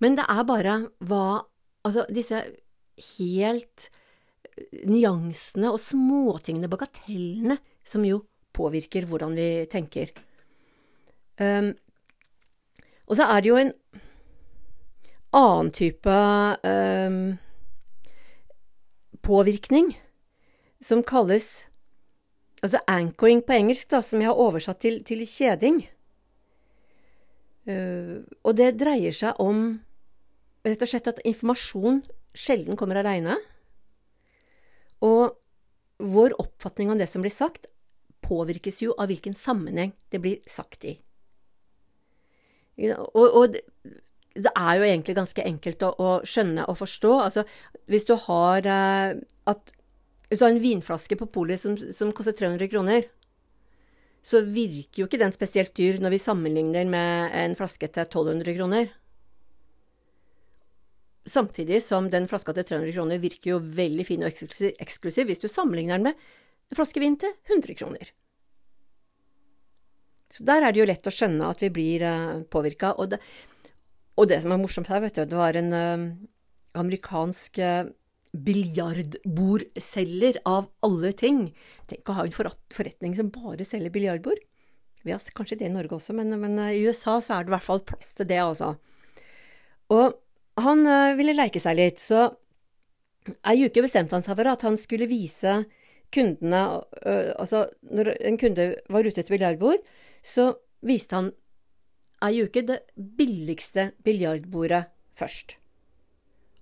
Men 0.03 0.19
det 0.19 0.27
er 0.31 0.49
bare 0.49 0.81
hva 1.05 1.29
Altså, 1.87 2.03
disse 2.13 2.41
helt 3.17 3.85
nyansene 4.85 5.71
og 5.73 5.79
småtingene, 5.81 6.69
bagatellene, 6.69 7.55
som 7.87 8.05
jo 8.05 8.19
påvirker 8.53 9.07
hvordan 9.09 9.37
vi 9.39 9.47
tenker. 9.71 10.11
Um, 11.39 11.71
og 13.07 13.17
så 13.17 13.29
er 13.31 13.41
det 13.41 13.53
jo 13.53 13.61
en 13.61 13.73
annen 15.39 15.71
type 15.73 16.19
um, 16.67 17.39
påvirkning 19.25 19.95
som 20.83 21.07
kalles 21.07 21.68
Altså 22.65 22.81
anchoring 22.91 23.43
på 23.47 23.55
engelsk, 23.55 23.89
da, 23.93 24.01
som 24.03 24.23
jeg 24.23 24.31
har 24.31 24.41
oversatt 24.41 24.81
til, 24.83 25.01
til 25.07 25.23
kjeding. 25.29 25.83
Uh, 27.69 28.25
og 28.43 28.57
det 28.59 28.73
dreier 28.81 29.15
seg 29.15 29.39
om 29.43 29.77
rett 30.67 30.83
og 30.83 30.91
slett 30.91 31.11
at 31.11 31.21
informasjon 31.29 32.01
sjelden 32.37 32.79
kommer 32.79 32.99
aleine. 32.99 33.37
Og 35.05 35.37
vår 35.99 36.35
oppfatning 36.43 36.91
av 36.93 37.03
det 37.03 37.09
som 37.11 37.23
blir 37.23 37.35
sagt, 37.35 37.69
påvirkes 38.25 38.83
jo 38.83 38.95
av 38.99 39.11
hvilken 39.11 39.37
sammenheng 39.39 39.95
det 40.11 40.21
blir 40.23 40.41
sagt 40.51 40.85
i. 40.89 40.99
Og, 42.79 43.27
og 43.27 43.57
det 44.39 44.53
er 44.55 44.79
jo 44.79 44.87
egentlig 44.87 45.17
ganske 45.19 45.45
enkelt 45.47 45.83
å, 45.83 45.91
å 45.99 46.11
skjønne 46.27 46.67
og 46.71 46.79
forstå. 46.79 47.15
Altså, 47.25 47.45
hvis 47.91 48.07
du 48.07 48.15
har 48.27 48.67
uh, 48.67 49.19
at 49.51 49.75
hvis 50.29 50.41
du 50.41 50.45
har 50.45 50.53
en 50.53 50.63
vinflaske 50.63 51.17
på 51.17 51.29
polet 51.33 51.61
som, 51.61 51.77
som, 51.77 52.13
koster 52.13 52.37
300 52.37 52.69
kroner, 52.69 53.07
så 54.25 54.43
virker 54.45 55.03
jo 55.03 55.09
ikke 55.09 55.21
den 55.23 55.33
spesielt 55.33 55.73
dyr 55.79 56.01
når 56.03 56.17
vi 56.17 56.21
sammenligner 56.21 56.89
med 56.91 57.37
en 57.39 57.57
flaske 57.57 57.89
til 57.89 58.05
1200 58.05 58.57
kroner. 58.59 58.91
Samtidig 61.29 61.81
som 61.85 62.09
den 62.13 62.29
flaska 62.29 62.53
til 62.57 62.67
300 62.69 62.93
kroner 62.97 63.23
virker 63.23 63.55
jo 63.55 63.61
veldig 63.81 64.05
fin 64.09 64.25
og 64.25 64.45
eksklusiv, 64.69 65.29
hvis 65.29 65.45
du 65.45 65.49
sammenligner 65.49 65.97
den 65.97 66.11
med 66.11 66.17
en 66.69 66.77
flaske 66.77 67.01
vin 67.01 67.17
til 67.21 67.33
100 67.49 67.79
kroner. 67.81 68.13
Så 70.29 70.45
der 70.45 70.61
er 70.61 70.75
det 70.75 70.83
jo 70.83 70.89
lett 70.89 71.09
å 71.09 71.13
skjønne 71.15 71.49
at 71.49 71.63
vi 71.65 71.71
blir 71.73 72.05
uh, 72.05 72.41
påvirka. 72.53 72.93
Og, 73.01 73.17
og, 73.17 74.27
det 74.29 74.43
som 74.45 74.53
er 74.53 74.61
morsomt 74.61 74.91
her, 74.93 75.01
vet 75.05 75.17
du, 75.17 75.25
det 75.25 75.39
var 75.39 75.57
en 75.57 75.73
uh, 75.73 76.05
amerikansk 76.77 77.61
uh, 77.65 77.89
biljardbordselger 78.33 80.41
av 80.49 80.65
alle 80.85 81.13
ting. 81.17 81.55
Tenk 81.91 82.09
å 82.09 82.13
ha 82.19 82.23
en 82.27 82.35
forretning 82.35 83.17
som 83.17 83.31
bare 83.35 83.65
selger 83.67 83.91
biljardbord. 83.95 84.41
Vi 85.07 85.13
har 85.15 85.35
kanskje 85.35 85.59
det 85.61 85.67
i 85.69 85.73
Norge 85.73 85.95
også, 85.97 86.13
men, 86.17 86.29
men, 86.41 86.59
i 86.69 86.85
USA 86.85 87.21
så 87.23 87.31
er 87.37 87.43
det 87.45 87.51
i 87.53 87.57
hvert 87.57 87.69
fall 87.69 87.87
plass 87.87 88.09
til 88.19 88.27
det, 88.29 88.41
altså. 88.43 88.69
Og 89.95 90.07
han 90.61 90.79
uh, 90.85 91.17
ville 91.17 91.37
leke 91.37 91.61
seg 91.63 91.79
litt, 91.79 91.99
så 92.03 92.29
ei 93.49 93.65
uke 93.65 93.83
bestemte 93.85 94.15
han 94.17 94.25
seg 94.25 94.37
for 94.39 94.47
at 94.51 94.65
han 94.67 94.77
skulle 94.81 95.09
vise 95.09 95.53
kundene 96.15 96.63
uh, 97.05 97.31
Altså, 97.37 97.59
når 97.89 98.05
en 98.17 98.39
kunde 98.41 98.65
var 98.91 99.07
ute 99.07 99.21
etter 99.23 99.37
biljardbord, 99.37 99.81
så 100.25 100.51
viste 100.85 101.17
han 101.17 101.33
ei 102.27 102.43
uke 102.43 102.65
det 102.67 102.81
billigste 102.97 103.93
biljardbordet 104.05 104.85
først. 105.19 105.57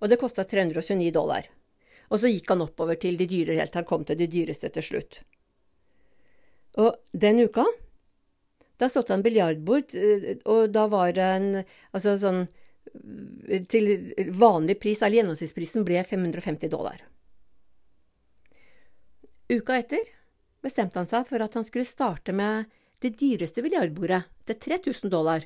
Og 0.02 0.12
det 0.12 0.20
kosta 0.20 0.44
329 0.44 1.12
dollar. 1.14 1.48
Og 2.10 2.20
så 2.22 2.30
gikk 2.30 2.52
han 2.52 2.62
oppover 2.64 2.98
til 3.00 3.18
de 3.18 3.26
dyre 3.30 3.56
helt 3.58 3.72
til 3.74 3.82
han 3.82 3.88
kom 3.88 4.04
til 4.06 4.18
de 4.20 4.28
dyreste 4.30 4.70
til 4.74 4.84
slutt. 4.84 5.20
Og 6.82 6.94
den 7.16 7.40
uka, 7.46 7.64
da 8.80 8.88
satte 8.92 9.14
han 9.14 9.24
biljardbord, 9.24 9.94
eh, 9.96 10.36
og 10.44 10.70
da 10.74 10.86
var 10.92 11.14
det 11.16 11.28
en 11.38 11.50
Altså 11.96 12.18
sånn 12.20 12.46
Til 13.72 13.88
vanlig 14.38 14.76
pris, 14.80 15.00
eller 15.02 15.18
gjennomsnittsprisen, 15.18 15.84
ble 15.84 15.98
550 16.06 16.70
dollar. 16.70 17.00
Uka 19.50 19.76
etter 19.76 20.06
bestemte 20.64 20.98
han 20.98 21.08
seg 21.10 21.26
for 21.28 21.42
at 21.42 21.54
han 21.58 21.66
skulle 21.66 21.86
starte 21.88 22.32
med 22.32 22.70
det 23.04 23.12
dyreste 23.20 23.62
biljardbordet 23.62 24.22
til 24.48 24.58
3000 24.62 25.12
dollar, 25.12 25.44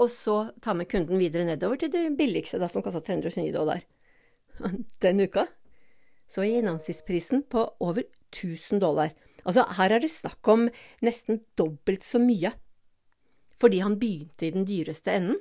og 0.00 0.08
så 0.12 0.36
ta 0.62 0.76
med 0.76 0.88
kunden 0.92 1.18
videre 1.20 1.48
nedover 1.48 1.80
til 1.80 1.92
det 1.92 2.04
billigste, 2.16 2.60
da, 2.60 2.68
som 2.70 2.84
kastet 2.84 3.08
329 3.08 3.50
dollar. 3.56 3.82
Den 5.04 5.24
uka 5.24 5.46
så 6.30 6.42
var 6.42 6.50
gjennomsnittsprisen 6.50 7.44
på 7.50 7.64
over 7.82 8.04
1000 8.30 8.80
dollar. 8.82 9.14
Altså, 9.42 9.64
her 9.78 9.96
er 9.96 10.02
det 10.02 10.12
snakk 10.12 10.46
om 10.52 10.68
nesten 11.02 11.40
dobbelt 11.58 12.04
så 12.06 12.20
mye, 12.22 12.52
fordi 13.60 13.80
han 13.82 13.98
begynte 13.98 14.46
i 14.46 14.52
den 14.54 14.66
dyreste 14.68 15.16
enden, 15.16 15.40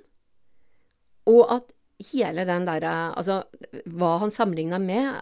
og 1.30 1.44
at 1.54 1.76
hele 2.10 2.46
den 2.48 2.66
derre 2.66 2.94
Altså, 3.20 3.44
hva 3.92 4.16
han 4.24 4.34
sammenligna 4.34 4.80
med, 4.82 5.20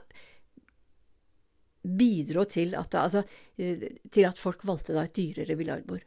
bidro 1.98 2.46
til 2.52 2.76
at, 2.76 2.96
altså, 2.96 3.24
til 3.58 4.28
at 4.28 4.40
folk 4.40 4.64
valgte 4.68 4.96
da 4.96 5.06
et 5.08 5.16
dyrere 5.16 5.56
biljardbord. 5.60 6.04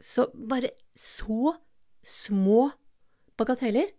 Så 0.00 0.28
bare 0.32 0.72
så 0.96 1.54
små 2.04 2.70
bagateller 3.36 3.92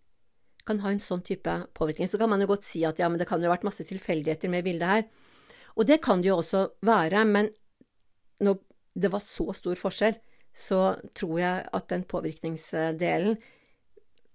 kan 0.72 0.82
ha 0.86 0.94
en 0.96 1.04
sånn 1.04 1.24
type 1.28 1.54
påvirkning. 1.78 2.10
Så 2.10 2.20
kan 2.22 2.32
man 2.32 2.42
jo 2.44 2.50
godt 2.52 2.68
si 2.68 2.86
at 2.88 3.00
ja, 3.02 3.10
men 3.12 3.20
det 3.20 3.28
kan 3.30 3.44
jo 3.44 3.50
ha 3.50 3.56
vært 3.56 3.68
masse 3.68 3.86
tilfeldigheter 3.88 4.52
med 4.52 4.66
bildet 4.68 4.92
her. 4.96 5.08
Og 5.76 5.88
det 5.88 6.02
kan 6.04 6.24
det 6.24 6.32
jo 6.32 6.40
også 6.42 6.66
være, 6.86 7.24
men 7.28 7.52
når 8.44 8.60
det 9.00 9.12
var 9.14 9.24
så 9.24 9.52
stor 9.56 9.80
forskjell, 9.80 10.18
så 10.52 10.82
tror 11.16 11.36
jeg 11.40 11.68
at 11.72 11.90
den 11.94 12.04
påvirkningsdelen 12.04 13.38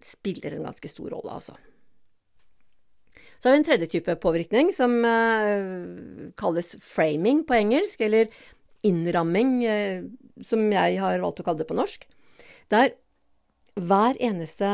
spiller 0.04 0.56
en 0.56 0.68
ganske 0.68 0.88
stor 0.88 1.10
rolle, 1.12 1.34
altså. 1.40 1.56
Så 3.36 3.48
har 3.48 3.56
vi 3.56 3.60
en 3.60 3.66
tredje 3.68 3.88
type 3.92 4.14
påvirkning 4.22 4.70
som 4.72 4.94
uh, 5.04 6.30
kalles 6.40 6.72
framing 6.80 7.42
på 7.48 7.58
engelsk, 7.58 8.00
eller 8.06 8.30
innramming, 8.86 9.58
uh, 9.66 10.06
som 10.40 10.64
jeg 10.72 11.00
har 11.02 11.20
valgt 11.20 11.42
å 11.42 11.48
kalle 11.48 11.60
det 11.60 11.68
på 11.68 11.76
norsk. 11.76 12.06
Der 12.72 12.94
hver 13.76 14.16
eneste 14.24 14.70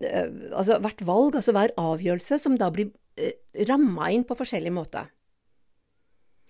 Altså 0.00 0.78
hvert 0.80 1.02
valg, 1.04 1.36
altså 1.36 1.52
hver 1.56 1.74
avgjørelse, 1.80 2.38
som 2.40 2.56
da 2.60 2.70
blir 2.72 2.88
uh, 3.20 3.32
ramma 3.68 4.10
inn 4.14 4.24
på 4.24 4.36
forskjellig 4.38 4.72
måte. 4.72 5.04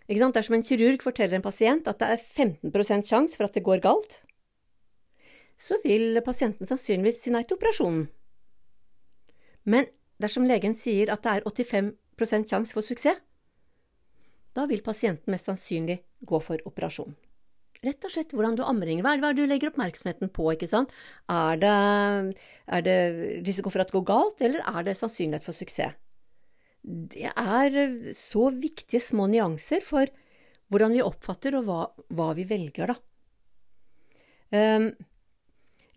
Ikke 0.06 0.22
sant? 0.22 0.36
Dersom 0.38 0.58
en 0.58 0.66
kirurg 0.66 1.02
forteller 1.02 1.38
en 1.38 1.46
pasient 1.46 1.88
at 1.90 1.98
det 2.02 2.12
er 2.14 2.22
15% 2.22 3.10
sjanse 3.10 3.38
for 3.38 3.48
at 3.48 3.56
det 3.58 3.66
går 3.66 3.82
galt, 3.82 4.20
så 5.60 5.76
vil 5.84 6.22
pasienten 6.24 6.66
sannsynligvis 6.70 7.20
si 7.24 7.34
nei 7.34 7.42
til 7.44 7.58
operasjonen. 7.58 8.06
Men 9.70 9.90
Dersom 10.20 10.44
legen 10.44 10.76
sier 10.76 11.08
at 11.14 11.24
det 11.24 11.38
er 11.38 11.46
85% 11.48 12.50
sjanse 12.52 12.76
for 12.76 12.84
suksess, 12.84 13.20
da 14.52 14.66
vil 14.68 14.82
pasienten 14.84 15.30
mest 15.32 15.46
sannsynlig 15.48 16.00
gå 16.26 16.40
for 16.42 16.60
operasjon. 16.66 17.14
Rett 17.80 18.04
og 18.04 18.12
slett 18.12 18.34
hvordan 18.36 18.58
du 18.58 18.64
omringer. 18.66 19.04
Hva 19.04 19.14
er 19.16 19.22
det 19.22 19.32
du 19.38 19.48
legger 19.48 19.70
oppmerksomheten 19.70 20.28
på? 20.36 20.50
ikke 20.52 20.68
sant? 20.68 20.92
Er 21.32 21.60
det, 21.60 21.74
er 22.68 22.84
det 22.84 22.96
risiko 23.46 23.72
for 23.72 23.80
at 23.80 23.88
det 23.88 23.96
går 23.96 24.08
galt, 24.10 24.42
eller 24.44 24.64
er 24.68 24.84
det 24.84 24.98
sannsynlighet 24.98 25.46
for 25.46 25.56
suksess? 25.56 25.96
Det 26.80 27.28
er 27.28 27.78
så 28.16 28.48
viktige 28.56 29.02
små 29.04 29.26
nyanser 29.28 29.84
for 29.84 30.08
hvordan 30.72 30.94
vi 30.96 31.04
oppfatter 31.04 31.56
og 31.58 31.66
hva, 31.66 31.80
hva 32.16 32.30
vi 32.36 32.46
velger, 32.48 32.92
da. 32.92 33.00
Um, 34.50 34.92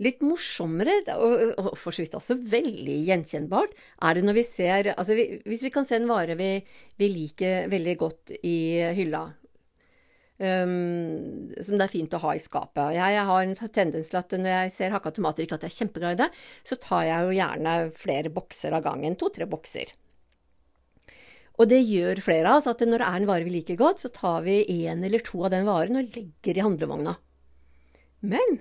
Litt 0.02 0.24
morsommere, 0.26 0.96
og 1.14 1.76
for 1.78 1.94
så 1.94 2.02
vidt 2.02 2.16
også 2.18 2.40
veldig 2.50 2.96
gjenkjennbart, 3.06 3.76
er 4.02 4.18
det 4.18 4.24
når 4.26 4.40
vi 4.40 4.44
ser 4.48 4.90
Altså 4.96 5.14
hvis 5.14 5.66
vi 5.68 5.72
kan 5.74 5.86
se 5.86 6.00
en 6.00 6.10
vare 6.10 6.34
vi, 6.40 6.50
vi 6.98 7.10
liker 7.14 7.70
veldig 7.72 7.94
godt 8.02 8.34
i 8.42 8.82
hylla, 8.98 9.28
um, 10.40 11.50
som 11.60 11.78
det 11.78 11.86
er 11.86 11.92
fint 11.92 12.16
å 12.16 12.22
ha 12.24 12.36
i 12.36 12.42
skapet. 12.42 12.94
Jeg, 12.98 13.16
jeg 13.18 13.26
har 13.30 13.44
en 13.44 13.74
tendens 13.80 14.12
til 14.12 14.22
at 14.22 14.38
når 14.38 14.56
jeg 14.56 14.74
ser 14.78 14.96
hakka 14.96 15.14
tomater, 15.16 15.46
ikke 15.46 15.60
at 15.60 15.68
jeg 15.68 15.74
er 15.74 15.82
kjempeglad 15.82 16.16
i 16.18 16.22
det, 16.24 16.30
så 16.68 16.80
tar 16.82 17.04
jeg 17.10 17.28
jo 17.28 17.36
gjerne 17.40 17.76
flere 18.06 18.34
bokser 18.34 18.78
av 18.78 18.86
gangen. 18.88 19.18
To-tre 19.20 19.50
bokser. 19.50 19.94
Og 21.62 21.70
det 21.70 21.84
gjør 21.86 22.24
flere 22.26 22.50
av 22.50 22.62
oss, 22.62 22.70
at 22.70 22.82
når 22.82 23.04
det 23.04 23.10
er 23.10 23.20
en 23.20 23.30
vare 23.30 23.46
vi 23.46 23.54
liker 23.60 23.78
godt, 23.78 24.02
så 24.02 24.10
tar 24.14 24.42
vi 24.48 24.64
en 24.88 25.04
eller 25.06 25.22
to 25.26 25.44
av 25.46 25.54
den 25.54 25.68
varen 25.70 26.00
og 26.00 26.16
legger 26.16 26.58
i 26.58 26.66
handlevogna. 26.66 27.14
Men 28.26 28.58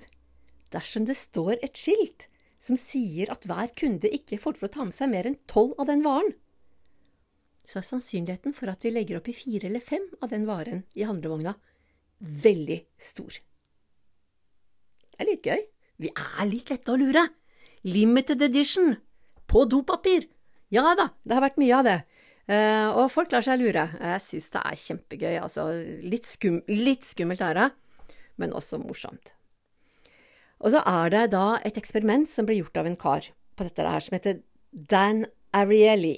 dersom 0.73 1.07
det 1.09 1.17
står 1.17 1.57
et 1.63 1.79
skilt 1.79 2.27
som 2.63 2.77
sier 2.79 3.31
at 3.33 3.47
hver 3.49 3.73
kunde 3.79 4.11
ikke 4.13 4.39
får 4.39 4.59
til 4.59 4.67
å 4.67 4.73
ta 4.75 4.85
med 4.87 4.95
seg 4.95 5.09
mer 5.11 5.27
enn 5.27 5.39
tolv 5.51 5.73
av 5.81 5.89
den 5.89 6.05
varen, 6.05 6.35
så 7.67 7.79
er 7.79 7.87
sannsynligheten 7.87 8.55
for 8.57 8.71
at 8.71 8.83
vi 8.83 8.91
legger 8.93 9.19
oppi 9.19 9.35
fire 9.35 9.69
eller 9.69 9.83
fem 9.83 10.05
av 10.21 10.31
den 10.33 10.47
varen 10.49 10.83
i 10.99 11.05
handlevogna 11.07 11.55
veldig 12.43 12.79
stor. 13.01 13.39
Det 15.13 15.21
er 15.21 15.29
litt 15.29 15.47
gøy. 15.47 15.63
Vi 16.03 16.09
er 16.11 16.49
litt 16.49 16.71
lette 16.73 16.93
å 16.93 16.99
lure. 16.99 17.27
Limited 17.87 18.41
edition. 18.41 18.95
På 19.47 19.65
dopapir. 19.69 20.27
Ja 20.73 20.95
da, 20.97 21.11
det 21.23 21.37
har 21.37 21.45
vært 21.45 21.59
mye 21.61 21.77
av 21.77 21.87
det. 21.87 21.99
Uh, 22.49 22.89
og 22.99 23.11
folk 23.13 23.31
lar 23.31 23.45
seg 23.45 23.61
lure. 23.61 23.85
Jeg 23.99 24.23
syns 24.25 24.49
det 24.55 24.63
er 24.63 24.81
kjempegøy. 24.81 25.35
Altså, 25.43 25.67
litt, 26.03 26.27
skum, 26.27 26.59
litt 26.71 27.07
skummelt 27.07 27.43
er 27.45 27.59
det, 27.59 27.69
men 28.41 28.55
også 28.55 28.81
morsomt. 28.81 29.35
Og 30.63 30.73
så 30.73 30.81
er 30.87 31.11
det 31.13 31.23
da 31.35 31.59
et 31.67 31.77
eksperiment 31.79 32.27
som 32.31 32.47
ble 32.47 32.61
gjort 32.61 32.79
av 32.79 32.89
en 32.89 32.99
kar 32.99 33.29
på 33.53 33.67
dette 33.67 33.85
her, 33.85 34.03
som 34.03 34.15
heter 34.15 34.41
Dan 34.71 35.25
Ariely. 35.53 36.17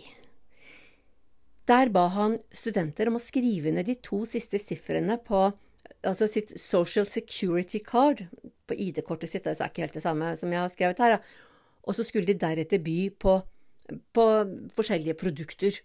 Der 1.66 1.90
ba 1.90 2.08
han 2.14 2.38
studenter 2.54 3.10
om 3.10 3.18
å 3.18 3.24
skrive 3.24 3.74
ned 3.74 3.88
de 3.90 3.96
to 4.06 4.22
siste 4.30 4.60
sifrene 4.62 5.18
på 5.26 5.48
altså 6.06 6.28
sitt 6.30 6.54
Social 6.62 7.08
Security 7.10 7.82
Card 7.82 8.28
på 8.70 8.78
ID-kortet 8.78 9.32
sitt. 9.32 9.48
Det 9.48 9.58
er 9.58 9.72
ikke 9.72 9.86
helt 9.86 9.98
det 9.98 10.06
samme 10.06 10.32
som 10.38 10.54
jeg 10.54 10.62
har 10.62 10.72
skrevet 10.74 11.02
her. 11.02 11.18
Og 11.86 11.98
så 11.98 12.06
skulle 12.06 12.30
de 12.30 12.38
deretter 12.42 12.82
by 12.86 12.98
på, 13.22 13.40
på 14.14 14.26
forskjellige 14.78 15.18
produkter. 15.22 15.80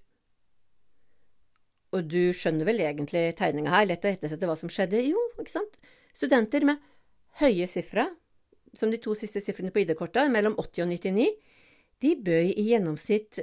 Og 1.96 2.06
du 2.06 2.30
skjønner 2.36 2.68
vel 2.68 2.82
egentlig 2.84 3.24
tegninga 3.38 3.72
her, 3.72 3.88
lett 3.88 4.04
å 4.06 4.12
ettersette 4.12 4.46
hva 4.46 4.56
som 4.58 4.70
skjedde? 4.72 5.00
Jo, 5.08 5.20
ikke 5.40 5.56
sant? 5.56 5.80
Studenter 6.14 6.66
med 6.68 6.82
høye 7.40 7.66
sifre, 7.70 8.06
som 8.76 8.92
de 8.92 9.00
to 9.02 9.16
siste 9.18 9.42
sifrene 9.42 9.72
på 9.74 9.82
ID-kortet, 9.82 10.30
mellom 10.30 10.54
80 10.60 10.84
og 10.84 10.92
99, 10.92 11.26
de 12.00 12.12
bøy 12.20 12.52
i 12.52 12.68
gjennomsnitt 12.70 13.40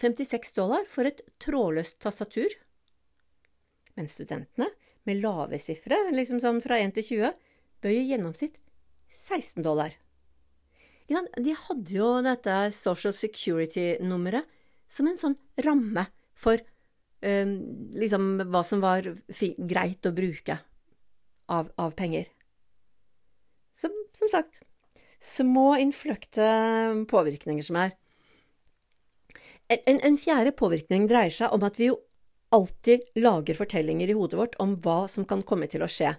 56 0.00 0.52
dollar 0.56 0.86
for 0.90 1.08
et 1.08 1.22
trådløst 1.42 1.98
tastatur. 2.02 2.52
Men 3.96 4.10
studentene 4.12 4.68
med 5.06 5.22
lave 5.22 5.58
sifre, 5.62 5.98
liksom 6.12 6.40
sånn 6.42 6.60
fra 6.64 6.78
1 6.82 6.96
til 6.98 7.06
20, 7.10 7.32
bøyer 7.84 8.08
gjennomsnitt 8.10 8.58
16 9.14 9.64
dollar. 9.64 9.94
Ja, 11.06 11.22
de 11.38 11.54
hadde 11.54 11.94
jo 11.94 12.08
dette 12.26 12.54
Social 12.74 13.14
Security-nummeret 13.14 14.48
som 14.90 15.06
en 15.06 15.18
sånn 15.20 15.36
ramme 15.62 16.06
for 16.36 16.58
um, 17.22 17.52
liksom 17.94 18.32
hva 18.50 18.62
som 18.66 18.82
var 18.82 19.06
greit 19.70 20.06
å 20.06 20.14
bruke 20.14 20.58
av, 21.46 21.70
av 21.78 21.94
penger. 21.98 22.26
Som, 23.76 23.94
som 24.18 24.32
sagt, 24.32 24.62
små 25.22 25.76
innfløkte 25.78 26.48
påvirkninger 27.10 27.66
som 27.66 27.78
er. 27.84 27.94
En, 29.72 29.98
en, 29.98 30.18
fjerde 30.18 30.52
påvirkning 30.54 31.08
dreier 31.10 31.34
seg 31.34 31.54
om 31.54 31.64
at 31.66 31.78
vi 31.80 31.88
jo 31.90 31.98
alltid 32.54 33.02
lager 33.18 33.58
fortellinger 33.58 34.12
i 34.12 34.14
hodet 34.14 34.38
vårt 34.38 34.54
om 34.62 34.76
hva 34.84 35.06
som 35.10 35.26
kan 35.26 35.42
komme 35.46 35.66
til 35.70 35.82
å 35.82 35.90
skje. 35.90 36.12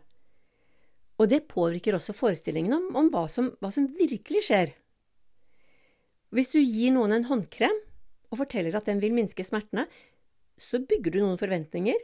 Og 1.17 1.31
det 1.31 1.47
påvirker 1.49 1.95
også 1.97 2.13
forestillingen 2.13 2.75
om, 2.75 2.89
om 2.99 3.07
hva, 3.13 3.25
som, 3.31 3.53
hva, 3.61 3.71
som, 3.73 3.87
virkelig 3.97 4.43
skjer. 4.49 4.73
Hvis 6.35 6.51
du 6.53 6.59
gir 6.59 6.91
noen 6.93 7.15
en 7.15 7.29
håndkrem 7.29 7.79
og 8.27 8.41
forteller 8.43 8.75
at 8.75 8.89
den 8.89 8.99
vil 9.01 9.15
minske 9.15 9.45
smertene, 9.47 9.87
så 10.59 10.81
bygger 10.83 11.15
du 11.15 11.21
noen 11.23 11.39
forventninger 11.39 11.97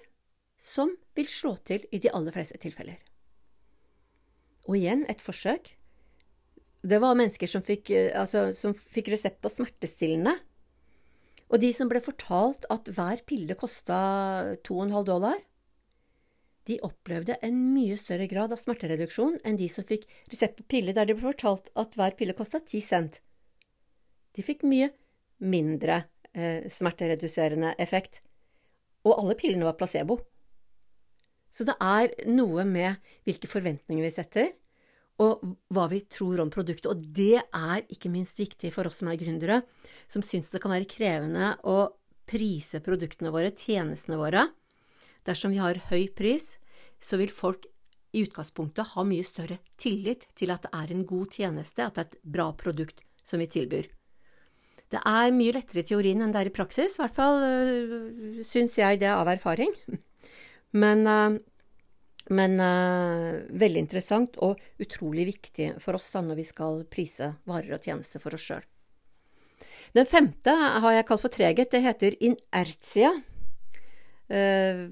som 0.64 0.94
vil 1.18 1.28
slå 1.28 1.58
til 1.68 1.84
i 1.92 2.00
de 2.00 2.12
aller 2.16 2.34
fleste 2.34 2.58
tilfeller. 2.64 2.98
Og 4.64 4.80
igjen 4.80 5.04
et 5.12 5.22
forsøk. 5.22 5.74
Det 6.84 7.00
var 7.04 7.18
mennesker 7.20 7.52
som 7.52 7.64
fikk, 7.66 7.92
eh, 7.92 8.12
altså, 8.16 8.54
som 8.56 8.72
fikk 8.74 9.12
resept 9.12 9.42
på 9.44 9.52
smertestillende. 9.52 10.38
Og 11.52 11.62
de 11.62 11.72
som 11.76 11.90
ble 11.92 12.02
fortalt 12.04 12.68
at 12.74 12.88
hver 12.96 13.24
pille 13.28 13.58
kosta 13.60 13.98
2,5 14.66 15.04
dollar, 15.10 15.42
de 16.64 16.80
opplevde 16.86 17.36
en 17.44 17.58
mye 17.74 17.98
større 18.00 18.28
grad 18.32 18.54
av 18.56 18.62
smertereduksjon 18.62 19.42
enn 19.44 19.60
de 19.60 19.68
som 19.72 19.84
fikk 19.88 20.06
resept 20.32 20.62
på 20.62 20.68
pille 20.78 20.96
der 20.96 21.10
de 21.10 21.16
ble 21.18 21.28
fortalt 21.34 21.68
at 21.80 21.98
hver 22.00 22.16
pille 22.20 22.36
kosta 22.38 22.62
10 22.64 22.86
cent. 22.86 23.20
De 24.34 24.46
fikk 24.46 24.64
mye 24.66 24.90
mindre 25.44 26.06
eh, 26.32 26.70
smertereduserende 26.72 27.76
effekt. 27.84 28.22
Og 29.04 29.18
alle 29.20 29.36
pillene 29.36 29.68
var 29.68 29.76
placebo. 29.78 30.22
Så 31.54 31.68
det 31.68 31.76
er 31.84 32.14
noe 32.32 32.64
med 32.66 32.96
hvilke 33.28 33.50
forventninger 33.52 34.08
vi 34.08 34.14
setter, 34.16 34.54
og 35.22 35.44
hva 35.74 35.86
vi 35.92 36.02
tror 36.10 36.42
om 36.42 36.52
produktet. 36.54 36.90
Og 36.90 37.04
det 37.14 37.44
er 37.44 37.84
ikke 37.92 38.12
minst 38.14 38.40
viktig 38.40 38.72
for 38.74 38.90
oss 38.90 39.02
som 39.02 39.12
er 39.12 39.20
gründere, 39.20 39.62
som 40.10 40.26
syns 40.26 40.50
det 40.54 40.62
kan 40.64 40.74
være 40.74 40.90
krevende 40.90 41.54
å 41.70 41.94
prise 42.30 42.82
produktene 42.84 43.34
våre, 43.34 43.52
tjenestene 43.52 44.18
våre. 44.18 44.48
Dersom 45.28 45.54
vi 45.54 45.62
har 45.62 45.80
høy 45.92 46.08
pris, 46.16 46.56
så 47.04 47.20
vil 47.20 47.32
folk 47.32 47.68
i 48.14 48.24
utgangspunktet 48.26 48.94
ha 48.94 49.04
mye 49.08 49.26
større 49.26 49.58
tillit 49.82 50.28
til 50.38 50.54
at 50.54 50.66
det 50.66 50.72
er 50.78 50.94
en 50.94 51.04
god 51.10 51.34
tjeneste, 51.34 51.86
at 51.86 51.98
det 51.98 52.04
er 52.04 52.10
et 52.12 52.34
bra 52.36 52.52
produkt 52.58 53.04
som 53.26 53.42
vi 53.42 53.50
tilbyr. 53.50 53.90
Det 54.94 55.02
er 55.10 55.34
mye 55.34 55.56
lettere 55.56 55.82
i 55.82 55.88
teorien 55.90 56.22
enn 56.22 56.34
det 56.34 56.44
er 56.44 56.52
i 56.52 56.54
praksis, 56.54 57.00
i 57.00 57.02
hvert 57.02 57.16
fall 57.16 57.42
øh, 57.42 58.44
syns 58.46 58.78
jeg 58.78 59.00
det 59.02 59.10
av 59.10 59.30
erfaring. 59.32 59.74
Men, 60.84 61.08
øh, 61.10 61.40
men 62.32 62.56
uh, 62.62 63.42
veldig 63.52 63.82
interessant 63.84 64.38
og 64.46 64.62
utrolig 64.80 65.26
viktig 65.34 65.74
for 65.84 65.98
oss 65.98 66.08
da 66.14 66.22
når 66.24 66.40
vi 66.40 66.46
skal 66.48 66.86
prise 66.88 67.34
varer 67.50 67.76
og 67.76 67.84
tjenester 67.84 68.24
for 68.24 68.38
oss 68.38 68.46
sjøl. 68.48 68.64
Den 69.94 70.08
femte 70.10 70.54
har 70.54 70.96
jeg 70.96 71.06
kalt 71.10 71.22
for 71.22 71.34
treghet. 71.34 71.70
Det 71.74 71.84
heter 71.84 72.16
inertia. 72.24 73.12
Uh, 74.32 74.88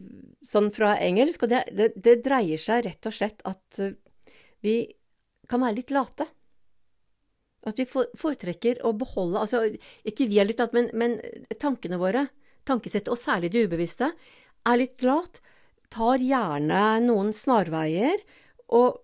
sånn 0.46 0.70
fra 0.76 0.98
engelsk. 1.02 1.48
Og 1.48 1.54
det, 1.54 1.64
det, 1.74 1.94
det, 1.96 2.20
dreier 2.26 2.62
seg 2.62 2.86
rett 2.86 3.10
og 3.10 3.16
slett 3.16 3.42
at 3.48 3.82
uh, 3.82 3.96
vi 4.62 4.76
kan 5.50 5.64
være 5.64 5.80
litt 5.80 5.96
late. 5.96 6.28
At 7.66 7.80
vi 7.80 7.86
foretrekker 7.88 8.80
å 8.88 8.94
beholde 8.98 9.42
Altså, 9.44 9.68
ikke 10.08 10.26
vi 10.30 10.40
er 10.42 10.48
litt 10.50 10.62
late, 10.62 10.74
men, 10.78 10.90
men, 10.98 11.18
tankene 11.62 12.00
våre, 12.02 12.28
tankesettet, 12.68 13.12
og 13.14 13.20
særlig 13.22 13.52
det 13.54 13.68
ubevisste, 13.70 14.12
er 14.68 14.82
litt 14.82 15.02
lat. 15.06 15.42
Tar 15.92 16.24
gjerne 16.24 16.84
noen 17.04 17.32
snarveier, 17.36 18.22
og 18.72 19.02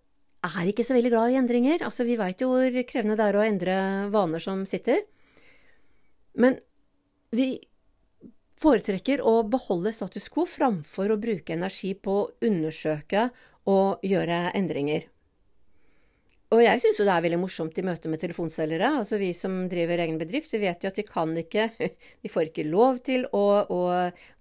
er 0.48 0.70
ikke 0.70 0.86
så 0.88 0.96
veldig 0.96 1.12
glad 1.12 1.34
i 1.34 1.40
endringer. 1.40 1.84
Altså, 1.86 2.06
vi 2.08 2.18
veit 2.20 2.42
jo 2.42 2.52
hvor 2.54 2.78
krevende 2.88 3.18
det 3.20 3.26
er 3.28 3.38
å 3.38 3.46
endre 3.46 3.78
vaner 4.14 4.44
som 4.44 4.64
sitter. 4.70 5.04
Men 6.38 6.60
vi 7.36 7.58
foretrekker 8.62 9.22
å 9.22 9.42
beholde 9.50 9.94
status 9.94 10.30
quo 10.34 10.48
framfor 10.50 11.14
å 11.14 11.20
bruke 11.22 11.54
energi 11.54 11.94
på 11.94 12.16
å 12.22 12.30
undersøke 12.48 13.28
og 13.68 14.06
gjøre 14.06 14.48
endringer. 14.58 15.10
Og 16.56 16.62
jeg 16.64 16.80
syns 16.80 17.00
jo 17.02 17.04
det 17.04 17.12
er 17.12 17.24
veldig 17.26 17.40
morsomt 17.42 17.76
i 17.76 17.84
møte 17.84 18.08
med 18.08 18.22
telefonselgere. 18.22 18.94
Altså 19.02 19.18
vi 19.20 19.34
som 19.36 19.66
driver 19.68 20.00
egen 20.00 20.20
bedrift, 20.20 20.54
vi 20.56 20.62
vet 20.64 20.84
jo 20.84 20.92
at 20.94 21.00
vi 21.00 21.04
kan 21.08 21.34
ikke 21.36 21.68
Vi 22.24 22.32
får 22.32 22.52
ikke 22.52 22.70
lov 22.70 23.02
til 23.04 23.28
å, 23.36 23.44
å 23.68 23.82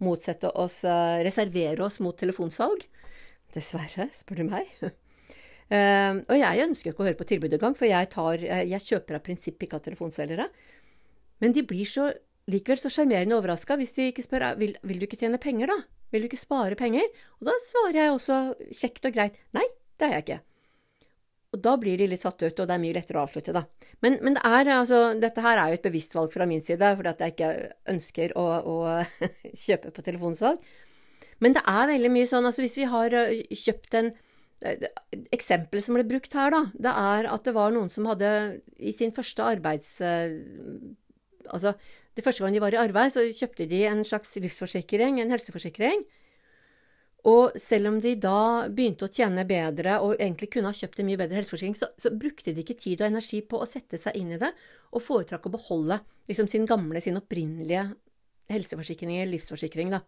motsette 0.07 0.53
oss 0.55 0.85
eh, 0.87 1.25
Reservere 1.27 1.83
oss 1.89 1.99
mot 2.05 2.15
telefonsalg. 2.19 2.87
Dessverre, 3.57 4.07
spør 4.15 4.43
du 4.43 4.47
meg. 4.53 4.71
Uh, 4.87 6.23
og 6.31 6.37
jeg 6.39 6.65
ønsker 6.69 6.93
ikke 6.93 7.03
å 7.03 7.09
høre 7.09 7.19
på 7.19 7.27
tilbud 7.27 7.59
engang, 7.59 7.75
for 7.75 7.91
jeg, 7.91 8.11
tar, 8.15 8.39
eh, 8.39 8.65
jeg 8.71 8.87
kjøper 8.87 9.19
av 9.19 9.27
prinsipp 9.27 9.67
ikke 9.67 9.81
av 9.81 9.87
telefonselgere. 9.89 10.47
Men 11.43 11.57
de 11.57 11.67
blir 11.67 11.91
så 11.91 12.13
likevel 12.47 12.79
så 12.79 12.93
sjarmerende 12.93 13.35
overraska 13.35 13.75
hvis 13.81 13.97
de 13.97 14.13
ikke 14.13 14.23
spør 14.23 14.53
vil, 14.61 14.77
vil 14.87 15.03
du 15.03 15.09
ikke 15.09 15.19
tjene 15.19 15.43
penger, 15.43 15.75
da? 15.75 15.83
Vil 16.15 16.23
du 16.23 16.31
ikke 16.31 16.39
spare 16.39 16.79
penger? 16.79 17.11
Og 17.41 17.49
da 17.51 17.57
svarer 17.67 18.05
jeg 18.05 18.13
også 18.15 18.45
kjekt 18.71 19.09
og 19.11 19.17
greit 19.19 19.41
nei, 19.57 19.67
det 19.99 20.07
er 20.07 20.21
jeg 20.21 20.27
ikke. 20.29 20.45
Og 21.57 21.63
da 21.65 21.73
blir 21.81 21.97
de 21.97 22.09
litt 22.11 22.25
satt 22.27 22.43
ut, 22.43 22.59
og 22.61 22.69
det 22.69 22.75
er 22.75 22.83
mye 22.83 22.97
lettere 22.99 23.21
å 23.21 23.25
avslutte, 23.25 23.55
da. 23.57 23.65
Men, 24.05 24.19
men 24.21 24.37
det 24.37 24.43
er, 24.45 24.69
altså, 24.77 25.01
dette 25.21 25.41
her 25.41 25.57
er 25.57 25.73
jo 25.73 25.79
et 25.79 25.87
bevisst 25.87 26.17
valg 26.17 26.35
fra 26.35 26.47
min 26.49 26.61
side, 26.65 26.91
fordi 26.99 27.13
at 27.15 27.23
jeg 27.25 27.35
ikke 27.35 27.53
ønsker 27.95 28.35
å, 28.37 28.45
å 28.61 28.77
kjøpe 29.65 29.95
på 29.97 30.05
telefonsalg. 30.05 30.61
Men 31.41 31.57
det 31.57 31.65
er 31.69 31.91
veldig 31.91 32.13
mye 32.13 32.29
sånn, 32.29 32.49
altså 32.49 32.65
hvis 32.65 32.79
vi 32.81 32.89
har 32.93 33.17
eh, 33.17 33.43
kjøpt 33.65 33.97
en 33.99 34.13
eh, 34.65 34.87
Eksempelet 35.37 35.85
som 35.85 35.97
ble 35.97 36.05
brukt 36.09 36.37
her, 36.37 36.53
da, 36.53 36.63
det 36.89 36.93
er 36.93 37.29
at 37.33 37.49
det 37.49 37.57
var 37.57 37.73
noen 37.75 37.91
som 37.93 38.09
hadde 38.11 38.31
i 38.77 38.93
sin 38.97 39.15
første 39.17 39.45
arbeids... 39.57 39.97
Eh, 40.05 40.37
altså, 41.53 41.77
det 42.17 42.25
første 42.25 42.41
gang 42.45 42.55
de 42.57 42.63
var 42.65 42.73
i 42.73 42.81
arbeid, 42.81 43.13
så 43.13 43.27
kjøpte 43.29 43.67
de 43.69 43.83
en 43.89 44.01
slags 44.05 44.31
livsforsikring, 44.41 45.19
en 45.21 45.33
helseforsikring. 45.35 46.07
Og 47.27 47.57
selv 47.59 47.91
om 47.91 47.97
de 48.03 48.13
da 48.23 48.69
begynte 48.71 49.09
å 49.09 49.11
tjene 49.13 49.43
bedre 49.49 49.99
og 50.05 50.15
egentlig 50.15 50.51
kunne 50.55 50.71
ha 50.71 50.77
kjøpt 50.77 51.01
en 51.03 51.09
mye 51.09 51.19
bedre 51.19 51.41
helseforsikring, 51.41 51.75
så, 51.75 51.89
så, 51.99 52.13
brukte 52.15 52.53
de 52.55 52.63
ikke 52.63 52.79
tid 52.79 53.01
og 53.03 53.09
energi 53.09 53.41
på 53.43 53.59
å 53.59 53.67
sette 53.67 53.99
seg 53.99 54.19
inn 54.21 54.35
i 54.37 54.39
det, 54.39 54.53
og 54.95 55.03
foretrakk 55.03 55.49
å 55.49 55.55
beholde 55.57 55.99
liksom 56.31 56.47
sin 56.51 56.69
gamle, 56.71 57.03
sin 57.03 57.19
opprinnelige 57.19 57.89
helseforsikring 58.53 59.17
eller 59.17 59.33
livsforsikring. 59.35 59.91
da. 59.97 60.05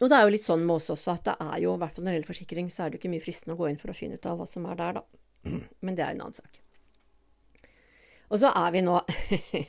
Og 0.00 0.10
det 0.10 0.16
er 0.16 0.24
jo 0.24 0.32
litt 0.34 0.48
sånn 0.48 0.64
med 0.64 0.80
oss 0.80 0.90
også 0.96 1.12
at 1.14 1.28
det 1.28 1.36
er 1.44 1.60
jo, 1.62 1.76
i 1.76 1.82
hvert 1.82 1.94
fall 1.94 2.06
når 2.06 2.10
det 2.10 2.18
gjelder 2.18 2.32
forsikring, 2.32 2.72
så 2.72 2.82
er 2.82 2.90
det 2.90 2.98
jo 2.98 3.02
ikke 3.02 3.12
mye 3.12 3.22
fristende 3.22 3.54
å 3.54 3.60
gå 3.60 3.68
inn 3.70 3.78
for 3.78 3.92
å 3.92 3.96
finne 3.96 4.18
ut 4.18 4.26
av 4.26 4.40
hva 4.40 4.48
som 4.48 4.66
er 4.66 4.80
der, 4.80 4.98
da. 4.98 5.60
Men 5.84 5.98
det 5.98 6.04
er 6.04 6.16
en 6.16 6.24
annen 6.24 6.40
sak. 6.40 6.58
Og 8.30 8.40
så 8.40 8.50
er 8.54 8.74
vi 8.74 8.82
nå 8.86 8.96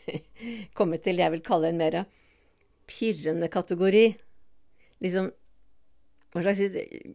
kommet 0.78 1.06
til 1.06 1.18
det 1.18 1.26
jeg 1.26 1.36
vil 1.36 1.46
kalle 1.46 1.70
en 1.70 1.82
mer 1.82 2.00
pirrende 2.90 3.50
kategori. 3.52 4.06
Liksom 5.02 5.30
hva 6.32 6.44
slags 6.44 6.62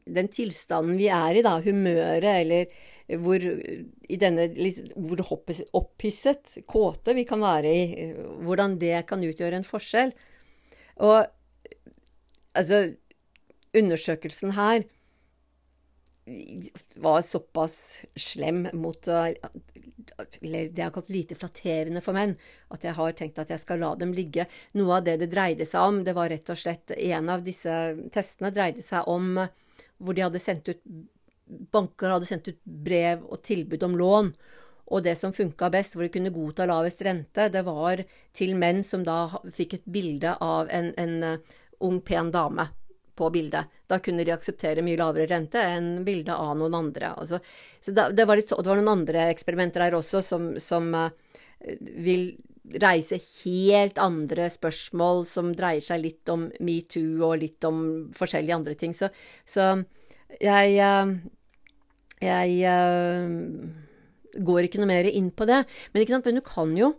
Den 0.04 0.28
tilstanden 0.32 0.98
vi 0.98 1.08
er 1.12 1.38
i, 1.38 1.44
da, 1.44 1.56
humøret, 1.64 2.26
eller 2.26 3.18
hvor, 3.22 3.40
i 3.40 4.18
denne, 4.18 4.48
hvor 4.96 5.22
opphisset, 5.78 6.58
kåte 6.66 7.14
vi 7.16 7.24
kan 7.28 7.40
være 7.44 7.70
i, 7.72 8.10
hvordan 8.44 8.76
det 8.82 8.98
kan 9.08 9.22
utgjøre 9.24 9.60
en 9.60 9.66
forskjell. 9.66 10.12
Og 11.06 11.22
altså 12.56 12.88
Undersøkelsen 13.76 14.54
her 14.56 14.86
var 16.94 17.22
såpass 17.22 18.00
slem 18.14 18.68
mot 18.72 19.08
eller 19.08 20.68
det 20.68 20.82
har 20.82 20.90
kalt 20.90 21.10
lite 21.10 21.34
flatterende 21.34 22.00
for 22.02 22.16
menn, 22.16 22.34
at 22.74 22.84
jeg 22.84 22.96
har 22.96 23.14
tenkt 23.18 23.38
at 23.38 23.50
jeg 23.52 23.62
skal 23.62 23.80
la 23.82 23.92
dem 23.98 24.14
ligge. 24.14 24.46
Noe 24.78 24.98
av 24.98 25.06
det 25.06 25.18
det 25.22 25.30
dreide 25.32 25.66
seg 25.68 25.86
om, 25.86 26.00
det 26.06 26.16
var 26.16 26.30
rett 26.32 26.50
og 26.50 26.58
slett 26.58 26.94
En 26.96 27.30
av 27.30 27.44
disse 27.46 27.72
testene 28.14 28.52
dreide 28.54 28.82
seg 28.82 29.06
om 29.10 29.36
hvor 29.98 30.16
de 30.16 30.24
hadde 30.26 30.42
sendt 30.42 30.72
ut 30.72 30.82
Banker 31.46 32.10
hadde 32.10 32.26
sendt 32.26 32.48
ut 32.50 32.58
brev 32.64 33.20
og 33.22 33.38
tilbud 33.46 33.84
om 33.86 33.92
lån. 33.94 34.32
Og 34.90 35.02
det 35.06 35.12
som 35.14 35.30
funka 35.34 35.68
best, 35.70 35.94
hvor 35.94 36.02
de 36.02 36.10
kunne 36.10 36.32
godta 36.34 36.66
lavest 36.66 37.04
rente, 37.06 37.44
det 37.54 37.62
var 37.66 38.02
til 38.34 38.56
menn 38.58 38.82
som 38.82 39.04
da 39.06 39.28
fikk 39.54 39.76
et 39.76 39.86
bilde 39.86 40.32
av 40.42 40.66
en, 40.74 40.90
en 40.98 41.14
uh, 41.22 41.54
ung, 41.86 42.00
pen 42.02 42.32
dame 42.34 42.66
på 43.16 43.30
bildet. 43.34 43.70
Da 43.88 43.98
kunne 44.02 44.24
de 44.26 44.34
akseptere 44.34 44.84
mye 44.84 44.98
lavere 45.00 45.28
rente 45.30 45.62
enn 45.62 46.04
bildet 46.06 46.34
av 46.34 46.56
noen 46.58 46.76
andre. 46.76 47.14
Altså, 47.16 47.40
så 47.80 47.94
da, 47.96 48.08
det, 48.12 48.26
var 48.28 48.38
litt, 48.38 48.52
det 48.52 48.70
var 48.70 48.80
noen 48.80 48.92
andre 48.92 49.28
eksperimenter 49.32 49.86
her 49.86 49.96
også 49.98 50.22
som, 50.24 50.50
som 50.62 50.90
uh, 50.94 51.08
vil 51.80 52.28
reise 52.82 53.20
helt 53.44 53.98
andre 54.02 54.48
spørsmål 54.50 55.24
som 55.30 55.52
dreier 55.56 55.84
seg 55.84 56.02
litt 56.02 56.32
om 56.32 56.48
metoo 56.66 57.22
og 57.28 57.38
litt 57.44 57.64
om 57.68 57.80
forskjellige 58.16 58.58
andre 58.58 58.76
ting. 58.78 58.94
Så, 58.96 59.10
så 59.46 59.72
jeg 60.42 60.78
uh, 60.82 61.16
Jeg 62.20 62.70
går 64.42 64.66
ikke 64.66 64.80
noe 64.80 64.90
mer 64.90 65.08
inn 65.08 65.30
på 65.30 65.46
det. 65.48 65.62
Men, 65.92 66.06
sant? 66.08 66.26
Men 66.26 66.40
du 66.40 66.44
kan 66.44 66.72
jo 66.76 66.94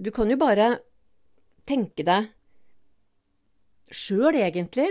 Du 0.00 0.10
kan 0.14 0.30
jo 0.30 0.36
bare 0.40 0.78
tenke 1.68 2.04
deg 2.06 2.30
sjøl, 3.90 4.38
egentlig. 4.38 4.88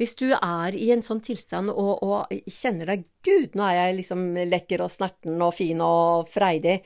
Hvis 0.00 0.16
du 0.18 0.26
er 0.34 0.74
i 0.74 0.88
en 0.90 1.04
sånn 1.06 1.22
tilstand 1.22 1.70
og, 1.70 2.02
og, 2.02 2.32
kjenner 2.50 2.90
deg 2.90 3.04
Gud, 3.24 3.54
nå 3.54 3.66
er 3.68 3.76
jeg 3.78 3.98
liksom 4.00 4.24
lekker 4.50 4.82
og 4.82 4.90
snerten 4.90 5.38
og 5.44 5.54
fin 5.54 5.78
og 5.84 6.26
freidig. 6.30 6.80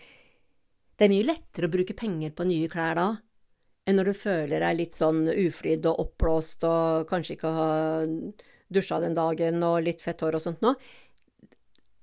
Det 0.99 1.07
er 1.07 1.14
mye 1.14 1.31
lettere 1.31 1.71
å 1.71 1.73
bruke 1.73 1.97
penger 1.97 2.35
på 2.37 2.47
nye 2.49 2.68
klær 2.68 2.99
da 2.99 3.09
enn 3.88 3.97
når 3.97 4.11
du 4.11 4.18
føler 4.21 4.61
deg 4.61 4.77
litt 4.77 4.99
sånn 4.99 5.23
uflidd 5.33 5.87
og 5.88 6.03
oppblåst 6.03 6.64
og 6.68 7.09
kanskje 7.09 7.38
ikke 7.38 7.53
har 7.57 8.11
dusja 8.68 8.99
den 9.01 9.16
dagen 9.16 9.64
og 9.64 9.81
litt 9.87 10.03
fett 10.05 10.21
hår 10.25 10.37
og 10.37 10.44
sånt 10.44 10.64
nå. 10.64 10.75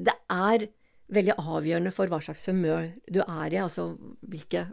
Det 0.02 0.16
er 0.34 0.66
veldig 1.14 1.36
avgjørende 1.38 1.94
for 1.94 2.10
hva 2.10 2.20
slags 2.26 2.48
humør 2.50 2.90
du 3.06 3.22
er 3.22 3.54
i, 3.54 3.62
altså 3.62 3.92
hvilke 4.26 4.66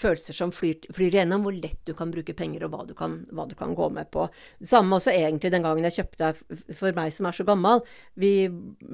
følelser 0.00 0.36
som 0.36 0.52
flyr, 0.54 0.88
flyr 0.94 1.16
igjennom, 1.16 1.44
hvor 1.44 1.56
lett 1.56 1.80
du 1.88 1.92
kan 1.96 2.12
bruke 2.12 2.34
penger, 2.36 2.66
og 2.66 2.74
hva 2.74 2.84
du 2.88 2.94
kan, 2.96 3.20
hva 3.34 3.46
du 3.48 3.56
kan 3.58 3.74
gå 3.76 3.90
med 3.94 4.10
på. 4.14 4.26
Det 4.60 4.70
samme 4.70 4.96
også 4.96 5.14
egentlig 5.14 5.52
den 5.54 5.66
gangen 5.66 5.86
jeg 5.88 6.00
kjøpte 6.00 6.32
for 6.78 6.96
meg 6.96 7.12
som 7.14 7.28
er 7.28 7.36
så 7.36 7.46
gammel. 7.48 7.84
Vi 8.20 8.34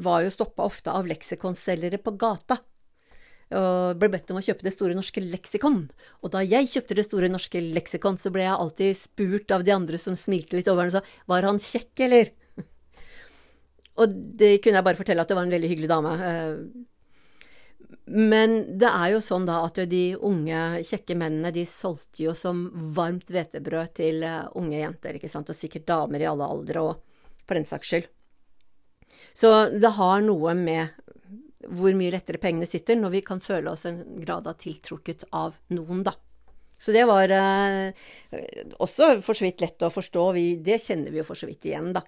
var 0.07 0.25
jo 0.25 0.33
stoppa 0.35 0.67
ofte 0.67 0.95
av 0.95 1.09
leksikonselgere 1.11 2.03
på 2.03 2.17
gata. 2.21 2.61
Og 3.55 4.01
ble 4.01 4.09
bedt 4.11 4.33
om 4.35 4.41
å 4.41 4.43
kjøpe 4.43 4.65
Det 4.67 4.73
store 4.75 4.97
norske 4.99 5.23
leksikon. 5.23 5.85
Og 6.27 6.33
da 6.35 6.43
jeg 6.43 6.67
kjøpte 6.73 6.97
Det 6.99 7.05
store 7.07 7.31
norske 7.31 7.61
leksikon, 7.63 8.19
så 8.19 8.33
ble 8.35 8.43
jeg 8.43 8.57
alltid 8.57 8.99
spurt 8.99 9.55
av 9.55 9.63
de 9.63 9.75
andre 9.75 10.01
som 10.03 10.19
smilte 10.19 10.59
litt 10.59 10.71
over 10.73 10.89
den 10.89 10.97
og 10.97 10.99
sa 10.99 11.31
var 11.31 11.47
han 11.47 11.63
kjekk, 11.63 11.93
eller? 12.09 12.33
Og 14.03 14.19
det 14.43 14.57
kunne 14.65 14.81
jeg 14.81 14.89
bare 14.89 14.99
fortelle 14.99 15.23
at 15.23 15.31
det 15.31 15.39
var 15.39 15.47
en 15.47 15.55
veldig 15.55 15.71
hyggelig 15.71 15.93
dame. 15.95 16.17
Men 18.07 18.79
det 18.79 18.89
er 18.89 19.13
jo 19.15 19.23
sånn 19.23 19.47
da 19.49 19.61
at 19.67 19.79
de 19.91 20.03
unge, 20.27 20.61
kjekke 20.87 21.17
mennene 21.19 21.53
de 21.55 21.65
solgte 21.69 22.25
jo 22.25 22.35
som 22.39 22.67
varmt 22.97 23.31
hvetebrød 23.31 23.95
til 23.99 24.23
eh, 24.27 24.45
unge 24.59 24.79
jenter, 24.81 25.19
ikke 25.19 25.31
sant, 25.31 25.51
og 25.51 25.59
sikkert 25.59 25.89
damer 25.91 26.23
i 26.23 26.29
alle 26.31 26.47
aldre 26.47 26.83
og 26.83 27.03
for 27.47 27.59
den 27.59 27.69
saks 27.69 27.93
skyld. 27.93 28.09
Så 29.37 29.51
det 29.75 29.93
har 29.99 30.23
noe 30.25 30.55
med 30.59 30.95
hvor 31.67 31.95
mye 31.99 32.13
lettere 32.15 32.41
pengene 32.43 32.69
sitter 32.69 32.99
når 32.99 33.17
vi 33.17 33.25
kan 33.27 33.43
føle 33.43 33.73
oss 33.73 33.87
en 33.89 34.01
grad 34.23 34.47
av 34.47 34.59
tiltrukket 34.61 35.27
av 35.35 35.57
noen, 35.75 36.05
da. 36.07 36.15
Så 36.79 36.93
det 36.93 37.07
var 37.09 37.33
eh, 37.33 37.95
også 38.83 39.17
for 39.25 39.37
så 39.37 39.47
vidt 39.47 39.63
lett 39.65 39.83
å 39.83 39.93
forstå. 39.93 40.27
Vi, 40.37 40.45
det 40.63 40.83
kjenner 40.85 41.15
vi 41.15 41.23
jo 41.23 41.27
for 41.27 41.39
så 41.39 41.49
vidt 41.49 41.65
igjen, 41.69 41.95
da. 41.97 42.03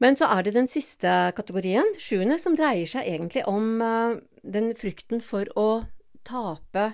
Men 0.00 0.16
så 0.16 0.30
er 0.32 0.46
det 0.46 0.56
den 0.56 0.68
siste 0.70 1.12
kategorien, 1.36 1.92
sjuende, 2.00 2.38
som 2.40 2.56
dreier 2.56 2.88
seg 2.88 3.08
egentlig 3.08 3.44
om 3.48 3.82
uh, 3.84 4.16
den 4.40 4.72
frykten 4.78 5.20
for 5.24 5.48
å 5.60 5.84
tape 6.26 6.86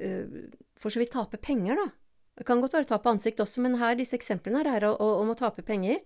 uh, 0.00 0.38
For 0.80 0.88
så 0.88 1.02
vidt 1.02 1.12
tape 1.12 1.40
penger, 1.44 1.76
da. 1.76 1.90
Det 2.40 2.46
kan 2.48 2.62
godt 2.62 2.78
være 2.78 2.88
tape 2.88 3.10
ansikt 3.10 3.42
også, 3.44 3.60
men 3.60 3.76
her, 3.82 3.98
disse 3.98 4.16
eksemplene 4.16 4.62
her 4.62 4.78
er 4.78 4.86
å, 4.88 4.96
om 5.20 5.32
å 5.32 5.36
tape 5.36 5.64
penger. 5.66 6.00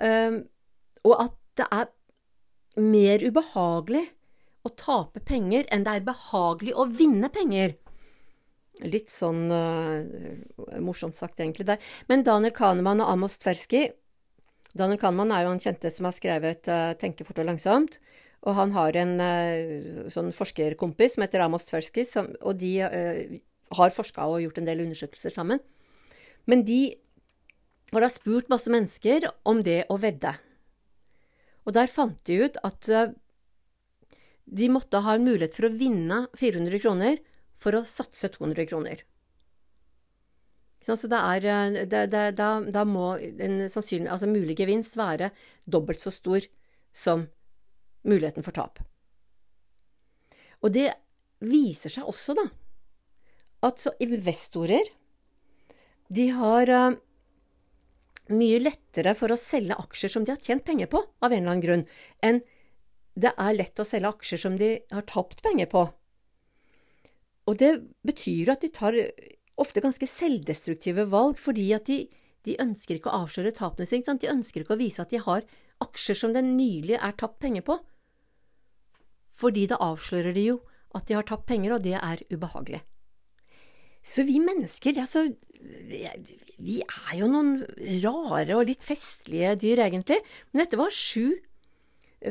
Uh, 0.00 0.40
og 1.04 1.18
at 1.20 1.40
det 1.60 1.66
er 1.68 1.90
mer 2.80 3.22
ubehagelig 3.22 4.06
å 4.64 4.72
tape 4.72 5.20
penger 5.28 5.68
enn 5.68 5.84
det 5.84 5.98
er 5.98 6.06
behagelig 6.06 6.72
å 6.72 6.86
vinne 6.88 7.28
penger. 7.30 7.76
Litt 8.82 9.12
sånn 9.12 9.44
morsomt 10.82 11.14
sagt, 11.14 11.36
egentlig, 11.38 11.68
der. 11.68 11.84
Men 12.10 12.24
Daniel 12.26 12.50
Kahneman 12.56 13.04
og 13.04 13.12
Amos 13.12 13.36
Tversky 13.38 13.84
Daniel 14.74 14.98
Kahneman 14.98 15.30
er 15.30 15.44
jo 15.44 15.52
han 15.52 15.62
kjente 15.62 15.90
som 15.94 16.08
har 16.08 16.16
skrevet 16.16 16.68
uh, 16.70 16.94
'Tenke 16.98 17.26
fort 17.26 17.38
og 17.42 17.48
langsomt'. 17.48 17.98
Og 18.44 18.56
han 18.58 18.74
har 18.74 18.96
en 19.00 19.14
uh, 19.22 20.10
sånn 20.12 20.34
forskerkompis 20.36 21.14
som 21.14 21.24
heter 21.24 21.44
Amos 21.44 21.64
Tversky, 21.68 22.04
som, 22.04 22.28
og 22.42 22.58
de 22.60 22.74
uh, 22.82 23.38
har 23.78 23.94
forska 23.94 24.26
og 24.28 24.42
gjort 24.42 24.58
en 24.60 24.68
del 24.68 24.82
undersøkelser 24.84 25.32
sammen. 25.32 25.62
Men 26.50 26.66
de 26.66 26.96
har 27.94 28.04
da 28.04 28.10
spurt 28.12 28.50
masse 28.52 28.68
mennesker 28.72 29.30
om 29.48 29.62
det 29.64 29.84
å 29.88 29.96
vedde. 30.02 30.34
Og 31.64 31.72
der 31.78 31.88
fant 31.88 32.18
de 32.28 32.42
ut 32.44 32.58
at 32.66 32.90
de 34.44 34.66
måtte 34.68 35.00
ha 35.00 35.14
en 35.16 35.24
mulighet 35.24 35.56
for 35.56 35.70
å 35.70 35.72
vinne 35.72 36.26
400 36.36 36.82
kroner 36.82 37.22
for 37.56 37.78
å 37.78 37.86
satse 37.88 38.28
200 38.34 38.68
kroner. 38.68 39.00
Så 40.84 41.08
det 41.08 41.16
er, 41.18 41.46
eh, 41.48 41.86
det, 41.88 42.02
det, 42.12 42.24
da, 42.36 42.48
da, 42.60 42.84
må 42.84 43.14
en 43.16 43.62
sannsynlig, 43.72 44.10
altså 44.12 44.28
mulig 44.28 44.58
gevinst 44.58 44.98
være 45.00 45.30
dobbelt 45.64 46.02
så 46.02 46.12
stor 46.12 46.44
som 46.94 47.26
muligheten 48.04 48.44
for 48.44 48.52
tap. 48.56 48.82
Og 50.60 50.72
det 50.76 50.90
viser 51.44 51.92
seg 51.92 52.08
også, 52.08 52.36
da, 52.36 52.44
at 53.64 53.80
så 53.80 53.94
investorer 54.04 54.92
de 56.14 56.28
har 56.36 56.68
uh, 56.68 56.96
mye 58.32 58.60
lettere 58.60 59.14
for 59.16 59.32
å 59.32 59.40
selge 59.40 59.76
aksjer 59.80 60.12
som 60.12 60.24
de 60.24 60.34
har 60.34 60.44
tjent 60.44 60.64
penger 60.66 60.90
på, 60.92 61.00
av 61.00 61.32
en 61.32 61.40
eller 61.40 61.54
annen 61.54 61.64
grunn, 61.64 61.84
enn 62.24 62.42
det 63.14 63.32
er 63.40 63.56
lett 63.56 63.80
å 63.80 63.86
selge 63.88 64.10
aksjer 64.12 64.42
som 64.42 64.58
de 64.60 64.70
har 64.92 65.06
tapt 65.08 65.40
penger 65.44 65.70
på. 65.72 65.86
Og 67.48 67.58
det 67.60 67.72
betyr 68.06 68.52
at 68.54 68.64
de 68.64 68.70
tar 68.72 68.96
ofte 69.60 69.82
ganske 69.84 70.06
selvdestruktive 70.08 71.06
valg, 71.12 71.38
fordi 71.40 71.68
at 71.76 71.86
de, 71.90 72.04
de 72.46 72.56
ønsker 72.62 72.98
ikke 72.98 73.12
å 73.12 73.24
avsløre 73.24 73.54
tapene 73.56 73.88
sine. 73.88 74.16
De 74.20 74.30
ønsker 74.32 74.64
ikke 74.64 74.76
å 74.76 74.80
vise 74.80 75.02
at 75.02 75.12
de 75.14 75.22
har 75.22 75.46
aksjer 75.84 76.18
som 76.18 76.34
det 76.34 76.44
nylig 76.46 76.98
er 76.98 77.18
tapt 77.18 77.40
penger 77.42 77.66
på. 77.66 77.78
Fordi 79.34 79.66
da 79.70 79.80
avslører 79.82 80.34
de 80.36 80.48
jo 80.52 80.58
at 80.94 81.08
de 81.08 81.16
har 81.18 81.26
tapt 81.26 81.48
penger, 81.48 81.74
og 81.74 81.86
det 81.86 81.96
er 81.98 82.22
ubehagelig. 82.30 82.84
Så 84.04 84.26
vi 84.28 84.36
mennesker, 84.42 85.00
altså 85.00 85.30
Vi 86.60 86.82
er 86.84 87.14
jo 87.16 87.26
noen 87.30 87.54
rare 88.04 88.58
og 88.58 88.66
litt 88.68 88.84
festlige 88.84 89.54
dyr, 89.62 89.80
egentlig. 89.86 90.18
Men 90.52 90.64
dette 90.64 90.78
var 90.78 90.92
sju 90.92 91.32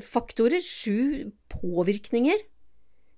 faktorer, 0.06 0.62
sju 0.62 1.32
påvirkninger 1.50 2.46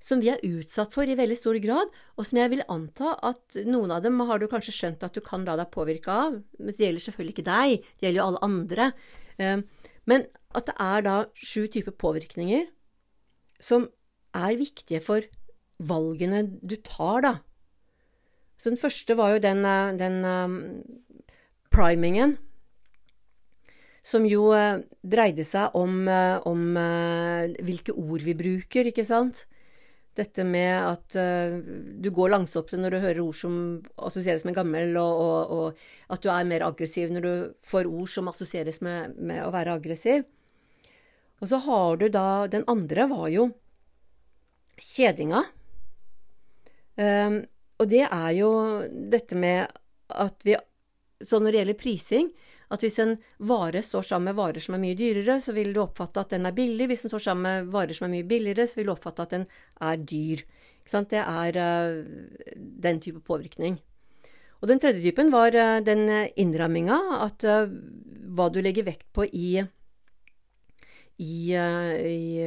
som 0.05 0.21
vi 0.21 0.29
er 0.29 0.43
utsatt 0.45 0.93
for 0.93 1.09
i 1.09 1.17
veldig 1.17 1.37
stor 1.39 1.57
grad, 1.63 1.89
og 2.13 2.27
som 2.27 2.37
jeg 2.37 2.51
vil 2.53 2.65
anta 2.69 3.15
at 3.25 3.57
noen 3.65 3.93
av 3.95 4.03
dem 4.05 4.21
har 4.29 4.41
du 4.41 4.45
kanskje 4.51 4.75
skjønt 4.75 5.05
at 5.05 5.15
du 5.17 5.23
kan 5.25 5.45
la 5.47 5.55
deg 5.57 5.71
påvirke 5.73 6.13
av. 6.13 6.35
Men 6.59 6.69
det 6.69 6.85
gjelder 6.85 7.05
selvfølgelig 7.07 7.33
ikke 7.33 7.47
deg, 7.47 7.87
det 7.87 8.05
gjelder 8.05 8.19
jo 8.21 8.27
alle 8.27 8.43
andre. 8.45 8.89
Ehm, 9.41 9.63
men 10.05 10.27
at 10.55 10.69
det 10.69 10.75
er 10.85 11.05
da 11.07 11.15
sju 11.33 11.65
typer 11.73 11.95
påvirkninger 11.97 12.67
som 13.65 13.87
er 14.37 14.59
viktige 14.59 15.01
for 15.01 15.25
valgene 15.81 16.43
du 16.61 16.77
tar, 16.85 17.25
da. 17.25 17.33
Så 18.61 18.69
den 18.69 18.79
første 18.79 19.17
var 19.17 19.33
jo 19.33 19.41
den, 19.43 19.65
eh, 19.65 19.95
den 19.99 20.21
um, 20.23 20.55
primingen, 21.73 22.37
som 24.05 24.23
jo 24.29 24.51
uh, 24.53 24.85
dreide 25.01 25.43
seg 25.43 25.73
om, 25.73 26.05
om 26.45 26.77
hvilke 27.65 27.95
ord 27.97 28.21
vi 28.21 28.37
bruker, 28.37 28.93
ikke 28.93 29.07
sant. 29.07 29.47
Dette 30.15 30.45
med 30.47 30.73
at 30.79 31.17
uh, 31.19 31.57
du 31.99 32.07
går 32.15 32.31
langsomt 32.31 32.71
når 32.79 32.93
du 32.93 33.01
hører 33.03 33.19
ord 33.23 33.35
som 33.35 33.57
assosieres 34.07 34.45
med 34.47 34.55
gammel, 34.55 34.95
og, 35.01 35.19
og, 35.25 35.51
og, 35.51 35.83
at 36.15 36.23
du 36.23 36.29
er 36.31 36.47
mer 36.47 36.63
aggressiv 36.67 37.11
når 37.11 37.25
du 37.25 37.33
får 37.67 37.89
ord 37.89 38.11
som 38.13 38.31
assosieres 38.31 38.79
med, 38.85 39.17
med, 39.19 39.41
å 39.43 39.51
være 39.55 39.75
aggressiv. 39.75 40.23
Og 41.43 41.51
så 41.51 41.59
har 41.65 41.99
du 41.99 42.07
da 42.07 42.47
Den 42.47 42.63
andre 42.71 43.09
var 43.11 43.27
jo 43.33 43.49
kjedinga. 44.79 45.43
Um, 46.95 47.41
og 47.75 47.91
det 47.91 48.05
er 48.07 48.31
jo 48.37 48.51
dette 48.87 49.35
med 49.35 49.67
at 50.15 50.45
vi 50.47 50.55
Så 51.25 51.39
når 51.39 51.51
det 51.51 51.59
gjelder 51.59 51.79
prising, 51.79 52.29
At 52.73 52.83
hvis 52.85 52.97
en 53.03 53.15
vare 53.45 53.81
står 53.85 54.07
sammen 54.07 54.31
med 54.31 54.39
varer 54.39 54.63
som 54.63 54.77
er 54.77 54.81
mye 54.81 54.97
dyrere, 54.97 55.37
så 55.41 55.53
vil 55.55 55.73
du 55.75 55.81
oppfatte 55.83 56.23
at 56.23 56.33
den 56.33 56.47
er 56.49 56.55
billig. 56.55 56.89
Hvis 56.89 57.05
den 57.05 57.13
står 57.13 57.25
sammen 57.27 57.45
med 57.47 57.73
varer 57.73 57.97
som 57.97 58.07
er 58.07 58.15
mye 58.17 58.29
billigere, 58.29 58.67
så 58.67 58.79
vil 58.79 58.89
du 58.89 58.95
oppfatte 58.95 59.25
at 59.25 59.35
den 59.35 59.45
er 59.81 59.99
dyr. 60.01 60.45
Det 60.85 61.21
er 61.21 61.57
uh, 61.57 62.03
den 62.85 62.99
type 63.01 63.21
påvirkning. 63.25 63.79
Og 64.61 64.69
den 64.69 64.79
tredje 64.79 65.01
typen 65.01 65.31
var 65.33 65.55
uh, 65.57 65.81
den 65.81 66.05
innramminga, 66.37 66.99
at 67.25 67.45
uh, 67.45 67.71
hva 68.35 68.51
du 68.53 68.61
legger 68.61 68.85
vekt 68.85 69.09
på 69.13 69.25
i 69.25 69.65
i, 71.15 71.55
i, 71.55 72.41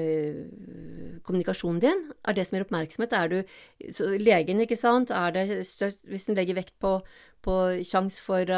kommunikasjonen 1.24 1.81
din, 1.81 2.02
er 2.20 2.37
det 2.37 2.44
som 2.44 2.59
gir 2.59 2.66
oppmerksomhet. 2.66 3.14
Er 3.16 3.31
du 3.33 4.18
legen, 4.20 4.61
ikke 4.61 4.76
sant, 4.76 5.09
det 5.09 5.46
hvis 6.04 6.28
den 6.28 6.37
legger 6.37 6.59
vekt 6.59 6.74
på, 6.83 6.98
på 7.44 7.57
sjanse 7.87 8.22
for, 8.24 8.53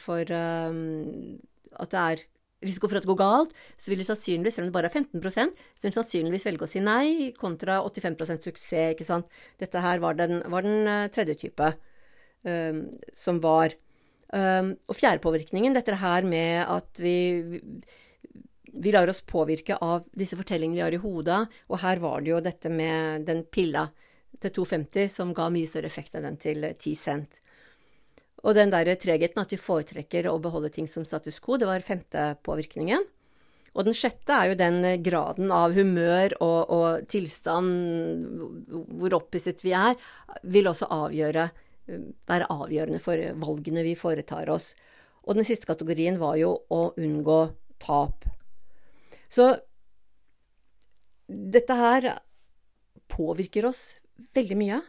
for 0.00 0.34
um, 0.36 1.38
at 1.80 1.92
det 1.92 2.02
er 2.02 2.24
risiko 2.62 2.86
for 2.86 2.98
at 2.98 3.04
det 3.04 3.10
går 3.10 3.18
galt, 3.18 3.54
så 3.74 3.90
vil 3.90 4.02
de 4.02 4.06
sannsynligvis, 4.06 4.54
selv 4.54 4.68
om 4.68 4.70
det 4.70 4.76
bare 4.76 4.90
er 4.90 4.94
15 4.94 5.18
så 5.18 5.82
vil 5.82 5.90
de 5.90 5.96
sannsynligvis 5.96 6.46
velge 6.46 6.66
å 6.66 6.70
si 6.70 6.82
nei, 6.82 7.32
kontra 7.38 7.80
85 7.82 8.44
suksess. 8.44 8.92
ikke 8.94 9.06
sant. 9.08 9.26
Dette 9.58 9.82
her 9.82 10.02
var 10.02 10.14
den, 10.14 10.38
var 10.52 10.62
den 10.62 10.86
tredje 11.14 11.34
type 11.42 11.72
um, 12.46 12.84
som 13.18 13.42
var. 13.42 13.74
Um, 14.32 14.76
og 14.88 14.96
fjerdepåvirkningen, 14.96 15.74
dette 15.74 15.98
her 16.00 16.24
med 16.24 16.62
at 16.64 17.02
vi 17.02 17.16
vi 18.72 18.92
lar 18.92 19.08
oss 19.08 19.20
påvirke 19.20 19.76
av 19.84 20.06
disse 20.16 20.36
fortellingene 20.38 20.78
vi 20.78 20.84
har 20.84 20.94
i 20.96 21.00
hodet, 21.02 21.42
og 21.68 21.80
her 21.82 22.00
var 22.00 22.22
det 22.22 22.32
jo 22.32 22.40
dette 22.40 22.70
med 22.72 23.26
den 23.28 23.44
pilla 23.44 23.88
til 24.40 24.54
250 24.56 25.10
som 25.12 25.34
ga 25.36 25.50
mye 25.52 25.68
større 25.68 25.90
effekt 25.92 26.16
enn 26.16 26.26
den 26.26 26.38
til 26.40 26.64
10 26.72 26.94
cent. 26.96 27.41
Og 28.42 28.56
den 28.58 28.72
der 28.74 28.90
tregheten 28.98 29.42
at 29.42 29.52
vi 29.54 29.60
foretrekker 29.60 30.26
å 30.30 30.38
beholde 30.42 30.72
ting 30.74 30.88
som 30.90 31.06
status 31.06 31.38
quo, 31.42 31.58
det 31.60 31.68
var 31.68 31.84
femte 31.86 32.32
påvirkningen. 32.42 33.04
Og 33.72 33.86
den 33.86 33.96
sjette 33.96 34.34
er 34.36 34.50
jo 34.50 34.58
den 34.60 34.82
graden 35.04 35.52
av 35.54 35.72
humør 35.72 36.34
og, 36.44 36.72
og 36.74 37.06
tilstand, 37.08 38.66
hvor 38.98 39.16
opphisset 39.16 39.62
vi 39.64 39.72
er, 39.76 39.96
vil 40.42 40.68
også 40.68 40.90
avgjøre, 40.92 41.46
være 42.28 42.50
avgjørende 42.52 43.00
for 43.02 43.22
valgene 43.40 43.86
vi 43.86 43.94
foretar 43.96 44.52
oss. 44.52 44.72
Og 45.24 45.38
den 45.38 45.46
siste 45.46 45.70
kategorien 45.70 46.18
var 46.20 46.36
jo 46.40 46.56
å 46.68 46.82
unngå 47.00 47.40
tap. 47.82 48.26
Så 49.32 49.54
dette 51.32 51.76
her 51.78 52.10
påvirker 53.12 53.70
oss 53.70 53.94
veldig 54.36 54.58
mye. 54.58 54.82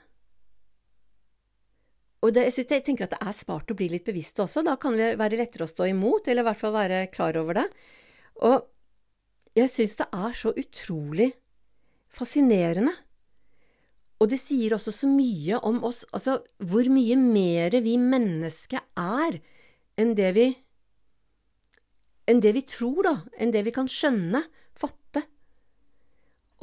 Og 2.23 2.31
det, 2.31 2.45
jeg, 2.47 2.65
jeg, 2.71 2.83
tenker 2.88 3.07
at 3.07 3.15
det 3.17 3.23
er 3.23 3.36
smart 3.36 3.71
å 3.71 3.75
bli 3.75 3.89
litt 3.91 4.05
bevisst 4.07 4.39
også. 4.39 4.63
Da 4.63 4.77
kan 4.79 4.95
det 4.95 5.17
være 5.19 5.39
lettere 5.41 5.67
å 5.67 5.71
stå 5.71 5.89
imot, 5.91 6.29
eller 6.31 6.45
i 6.45 6.47
hvert 6.47 6.62
fall 6.62 6.75
være 6.75 7.01
klar 7.12 7.36
over 7.41 7.59
det. 7.59 7.65
Og 8.47 8.62
jeg 9.59 9.69
syns 9.69 9.97
det 9.99 10.07
er 10.15 10.38
så 10.38 10.53
utrolig 10.55 11.33
fascinerende. 12.13 12.95
Og 14.23 14.29
det 14.31 14.39
sier 14.39 14.77
også 14.77 14.93
så 14.95 15.09
mye 15.09 15.59
om 15.67 15.81
oss, 15.83 16.05
altså 16.15 16.39
hvor 16.63 16.88
mye 16.88 17.17
mer 17.19 17.75
vi 17.83 17.97
mennesker 17.99 18.86
er 18.95 19.41
enn 19.99 20.13
det 20.15 20.31
vi 20.38 20.45
enn 22.29 22.39
det 22.39 22.53
vi 22.55 22.62
tror, 22.63 23.01
da, 23.03 23.15
enn 23.36 23.51
det 23.51 23.65
vi 23.67 23.73
kan 23.75 23.89
skjønne, 23.91 24.45
fatte. 24.79 25.25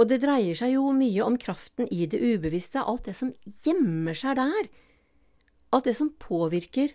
Og 0.00 0.08
det 0.08 0.22
dreier 0.22 0.56
seg 0.56 0.72
jo 0.72 0.86
mye 0.96 1.26
om 1.26 1.36
kraften 1.36 1.84
i 1.92 2.06
det 2.08 2.16
ubevisste, 2.16 2.80
alt 2.80 3.10
det 3.10 3.16
som 3.18 3.34
gjemmer 3.66 4.16
seg 4.16 4.38
der, 4.40 4.70
alt 5.70 5.86
det 5.86 5.96
som 5.98 6.12
påvirker 6.20 6.94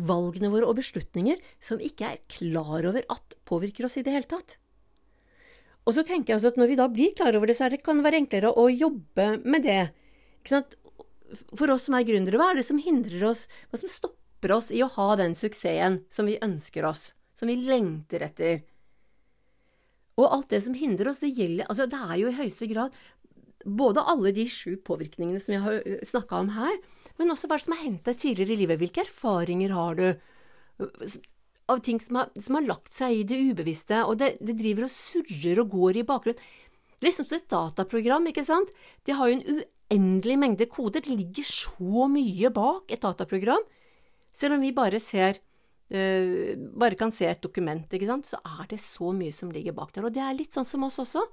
valgene 0.00 0.48
våre 0.52 0.68
og 0.70 0.78
beslutninger 0.78 1.40
som 1.62 1.80
vi 1.80 1.90
ikke 1.90 2.08
er 2.14 2.20
klar 2.32 2.86
over 2.88 3.04
at 3.12 3.36
påvirker 3.48 3.86
oss 3.88 3.98
i 4.00 4.04
det 4.06 4.14
hele 4.14 4.28
tatt. 4.28 4.56
Og 5.84 5.96
så 5.96 6.04
tenker 6.06 6.32
jeg 6.32 6.40
også 6.40 6.52
at 6.54 6.60
når 6.60 6.70
vi 6.70 6.78
da 6.78 6.86
blir 6.88 7.14
klar 7.18 7.36
over 7.36 7.50
det, 7.50 7.58
så 7.58 7.68
det, 7.68 7.82
kan 7.84 7.98
det 7.98 8.06
være 8.06 8.22
enklere 8.22 8.52
å 8.54 8.68
jobbe 8.70 9.28
med 9.42 9.66
det. 9.66 9.80
For 10.48 11.72
oss 11.74 11.88
som 11.88 11.98
er 11.98 12.06
gründere, 12.06 12.38
hva 12.38 12.52
er 12.52 12.60
det 12.60 12.68
som 12.68 12.80
hindrer 12.80 13.24
oss, 13.32 13.48
hva 13.70 13.80
som 13.80 13.90
stopper 13.90 14.54
oss 14.54 14.70
i 14.72 14.84
å 14.84 14.90
ha 14.94 15.08
den 15.18 15.34
suksessen 15.38 16.04
som 16.12 16.30
vi 16.30 16.38
ønsker 16.40 16.86
oss? 16.86 17.10
som 17.42 17.50
vi 17.50 17.58
lengter 17.58 18.22
etter. 18.22 18.62
Og 20.20 20.28
alt 20.28 20.52
det 20.52 20.62
som 20.62 20.76
hindrer 20.78 21.10
oss, 21.10 21.22
det 21.24 21.32
gjelder 21.34 21.66
Altså, 21.66 21.88
det 21.90 21.98
er 21.98 22.16
jo 22.20 22.30
i 22.30 22.36
høyeste 22.38 22.68
grad 22.70 22.94
både 23.62 24.02
alle 24.12 24.32
de 24.34 24.44
sju 24.50 24.76
påvirkningene 24.86 25.40
som 25.42 25.54
jeg 25.54 25.62
har 25.62 26.04
snakka 26.06 26.40
om 26.42 26.52
her, 26.56 26.76
men 27.20 27.32
også 27.32 27.50
hva 27.50 27.58
som 27.60 27.74
har 27.76 27.84
hendt 27.84 28.06
deg 28.08 28.18
tidligere 28.22 28.54
i 28.54 28.60
livet. 28.62 28.80
Hvilke 28.80 29.04
erfaringer 29.04 29.74
har 29.76 29.98
du 29.98 30.06
av 31.70 31.82
ting 31.84 32.00
som 32.02 32.18
har, 32.20 32.32
som 32.42 32.58
har 32.58 32.66
lagt 32.66 32.94
seg 32.96 33.20
i 33.20 33.26
det 33.28 33.38
ubevisste, 33.52 34.02
og 34.08 34.18
det, 34.22 34.34
det 34.42 34.56
driver 34.58 34.88
og 34.88 34.94
surrer 34.94 35.62
og 35.62 35.76
går 35.76 36.00
i 36.00 36.06
bakgrunnen? 36.08 36.50
Liksom 37.02 37.26
som 37.26 37.40
et 37.40 37.50
dataprogram, 37.50 38.28
ikke 38.30 38.44
sant? 38.46 38.70
De 39.06 39.14
har 39.18 39.30
jo 39.30 39.38
en 39.38 39.62
uendelig 39.92 40.36
mengde 40.38 40.68
koder. 40.70 41.02
Det 41.02 41.10
ligger 41.10 41.46
så 41.48 42.06
mye 42.10 42.50
bak 42.54 42.92
et 42.94 43.02
dataprogram. 43.02 43.64
Selv 44.32 44.56
om 44.56 44.62
vi 44.62 44.70
bare 44.76 45.00
ser 45.02 45.40
uh, 45.92 46.54
bare 46.78 46.98
kan 46.98 47.10
se 47.14 47.26
et 47.28 47.42
dokument, 47.42 47.90
ikke 47.90 48.08
sant, 48.08 48.30
så 48.30 48.38
er 48.60 48.70
det 48.70 48.80
så 48.84 49.10
mye 49.16 49.34
som 49.34 49.50
ligger 49.52 49.74
bak 49.76 49.90
der. 49.96 50.06
Og 50.06 50.14
det 50.14 50.22
er 50.22 50.38
litt 50.38 50.54
sånn 50.54 50.68
som 50.68 50.86
oss 50.86 51.00
også. 51.02 51.26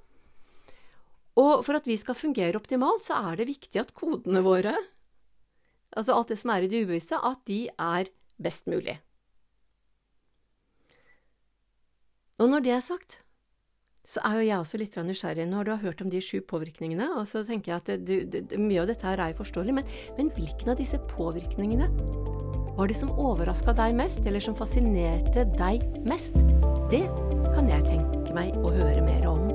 Og 1.40 1.52
for 1.64 1.78
at 1.78 1.86
vi 1.86 1.96
skal 2.00 2.18
fungere 2.18 2.58
optimalt, 2.58 3.06
så 3.06 3.20
er 3.30 3.38
det 3.38 3.48
viktig 3.52 3.80
at 3.80 3.94
kodene 3.96 4.42
våre, 4.44 4.74
altså 5.96 6.16
alt 6.16 6.32
det 6.32 6.38
som 6.40 6.52
er 6.54 6.66
i 6.66 6.70
det 6.70 6.84
ubevisste, 6.84 7.18
at 7.18 7.42
de 7.50 7.64
er 7.74 8.10
best 8.40 8.70
mulig. 8.70 8.98
Og 12.40 12.48
når 12.48 12.64
det 12.64 12.72
er 12.72 12.84
sagt, 12.84 13.20
så 14.10 14.22
er 14.24 14.38
jo 14.38 14.46
jeg 14.48 14.58
også 14.58 14.78
litt 14.80 14.96
nysgjerrig 14.96 15.44
når 15.46 15.66
du 15.66 15.70
har 15.74 15.82
hørt 15.84 16.00
om 16.02 16.10
de 16.10 16.22
sju 16.24 16.40
påvirkningene. 16.48 17.10
Og 17.20 17.28
så 17.30 17.44
tenker 17.46 17.74
jeg 17.74 17.82
at 17.82 18.06
det, 18.08 18.18
det, 18.32 18.58
mye 18.58 18.82
av 18.82 18.88
dette 18.90 19.06
her 19.06 19.20
er 19.22 19.36
forståelig, 19.38 19.76
men, 19.76 19.92
men 20.16 20.32
hvilken 20.34 20.72
av 20.72 20.80
disse 20.80 20.98
påvirkningene 21.12 21.90
var 22.78 22.88
det 22.88 22.96
som 22.96 23.12
overraska 23.12 23.74
deg 23.76 23.94
mest, 23.98 24.24
eller 24.24 24.42
som 24.42 24.56
fascinerte 24.56 25.44
deg 25.58 25.84
mest? 26.08 26.38
Det 26.90 27.04
kan 27.52 27.68
jeg 27.70 27.86
tenke 27.86 28.34
meg 28.34 28.56
å 28.58 28.72
høre 28.72 29.04
mer 29.04 29.26
om. 29.30 29.50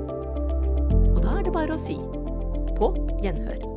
Og 1.16 1.20
da 1.24 1.40
er 1.40 1.48
det 1.48 1.56
bare 1.56 1.74
å 1.74 1.80
si 1.80 1.98
på 2.76 2.92
gjenhør. 3.24 3.75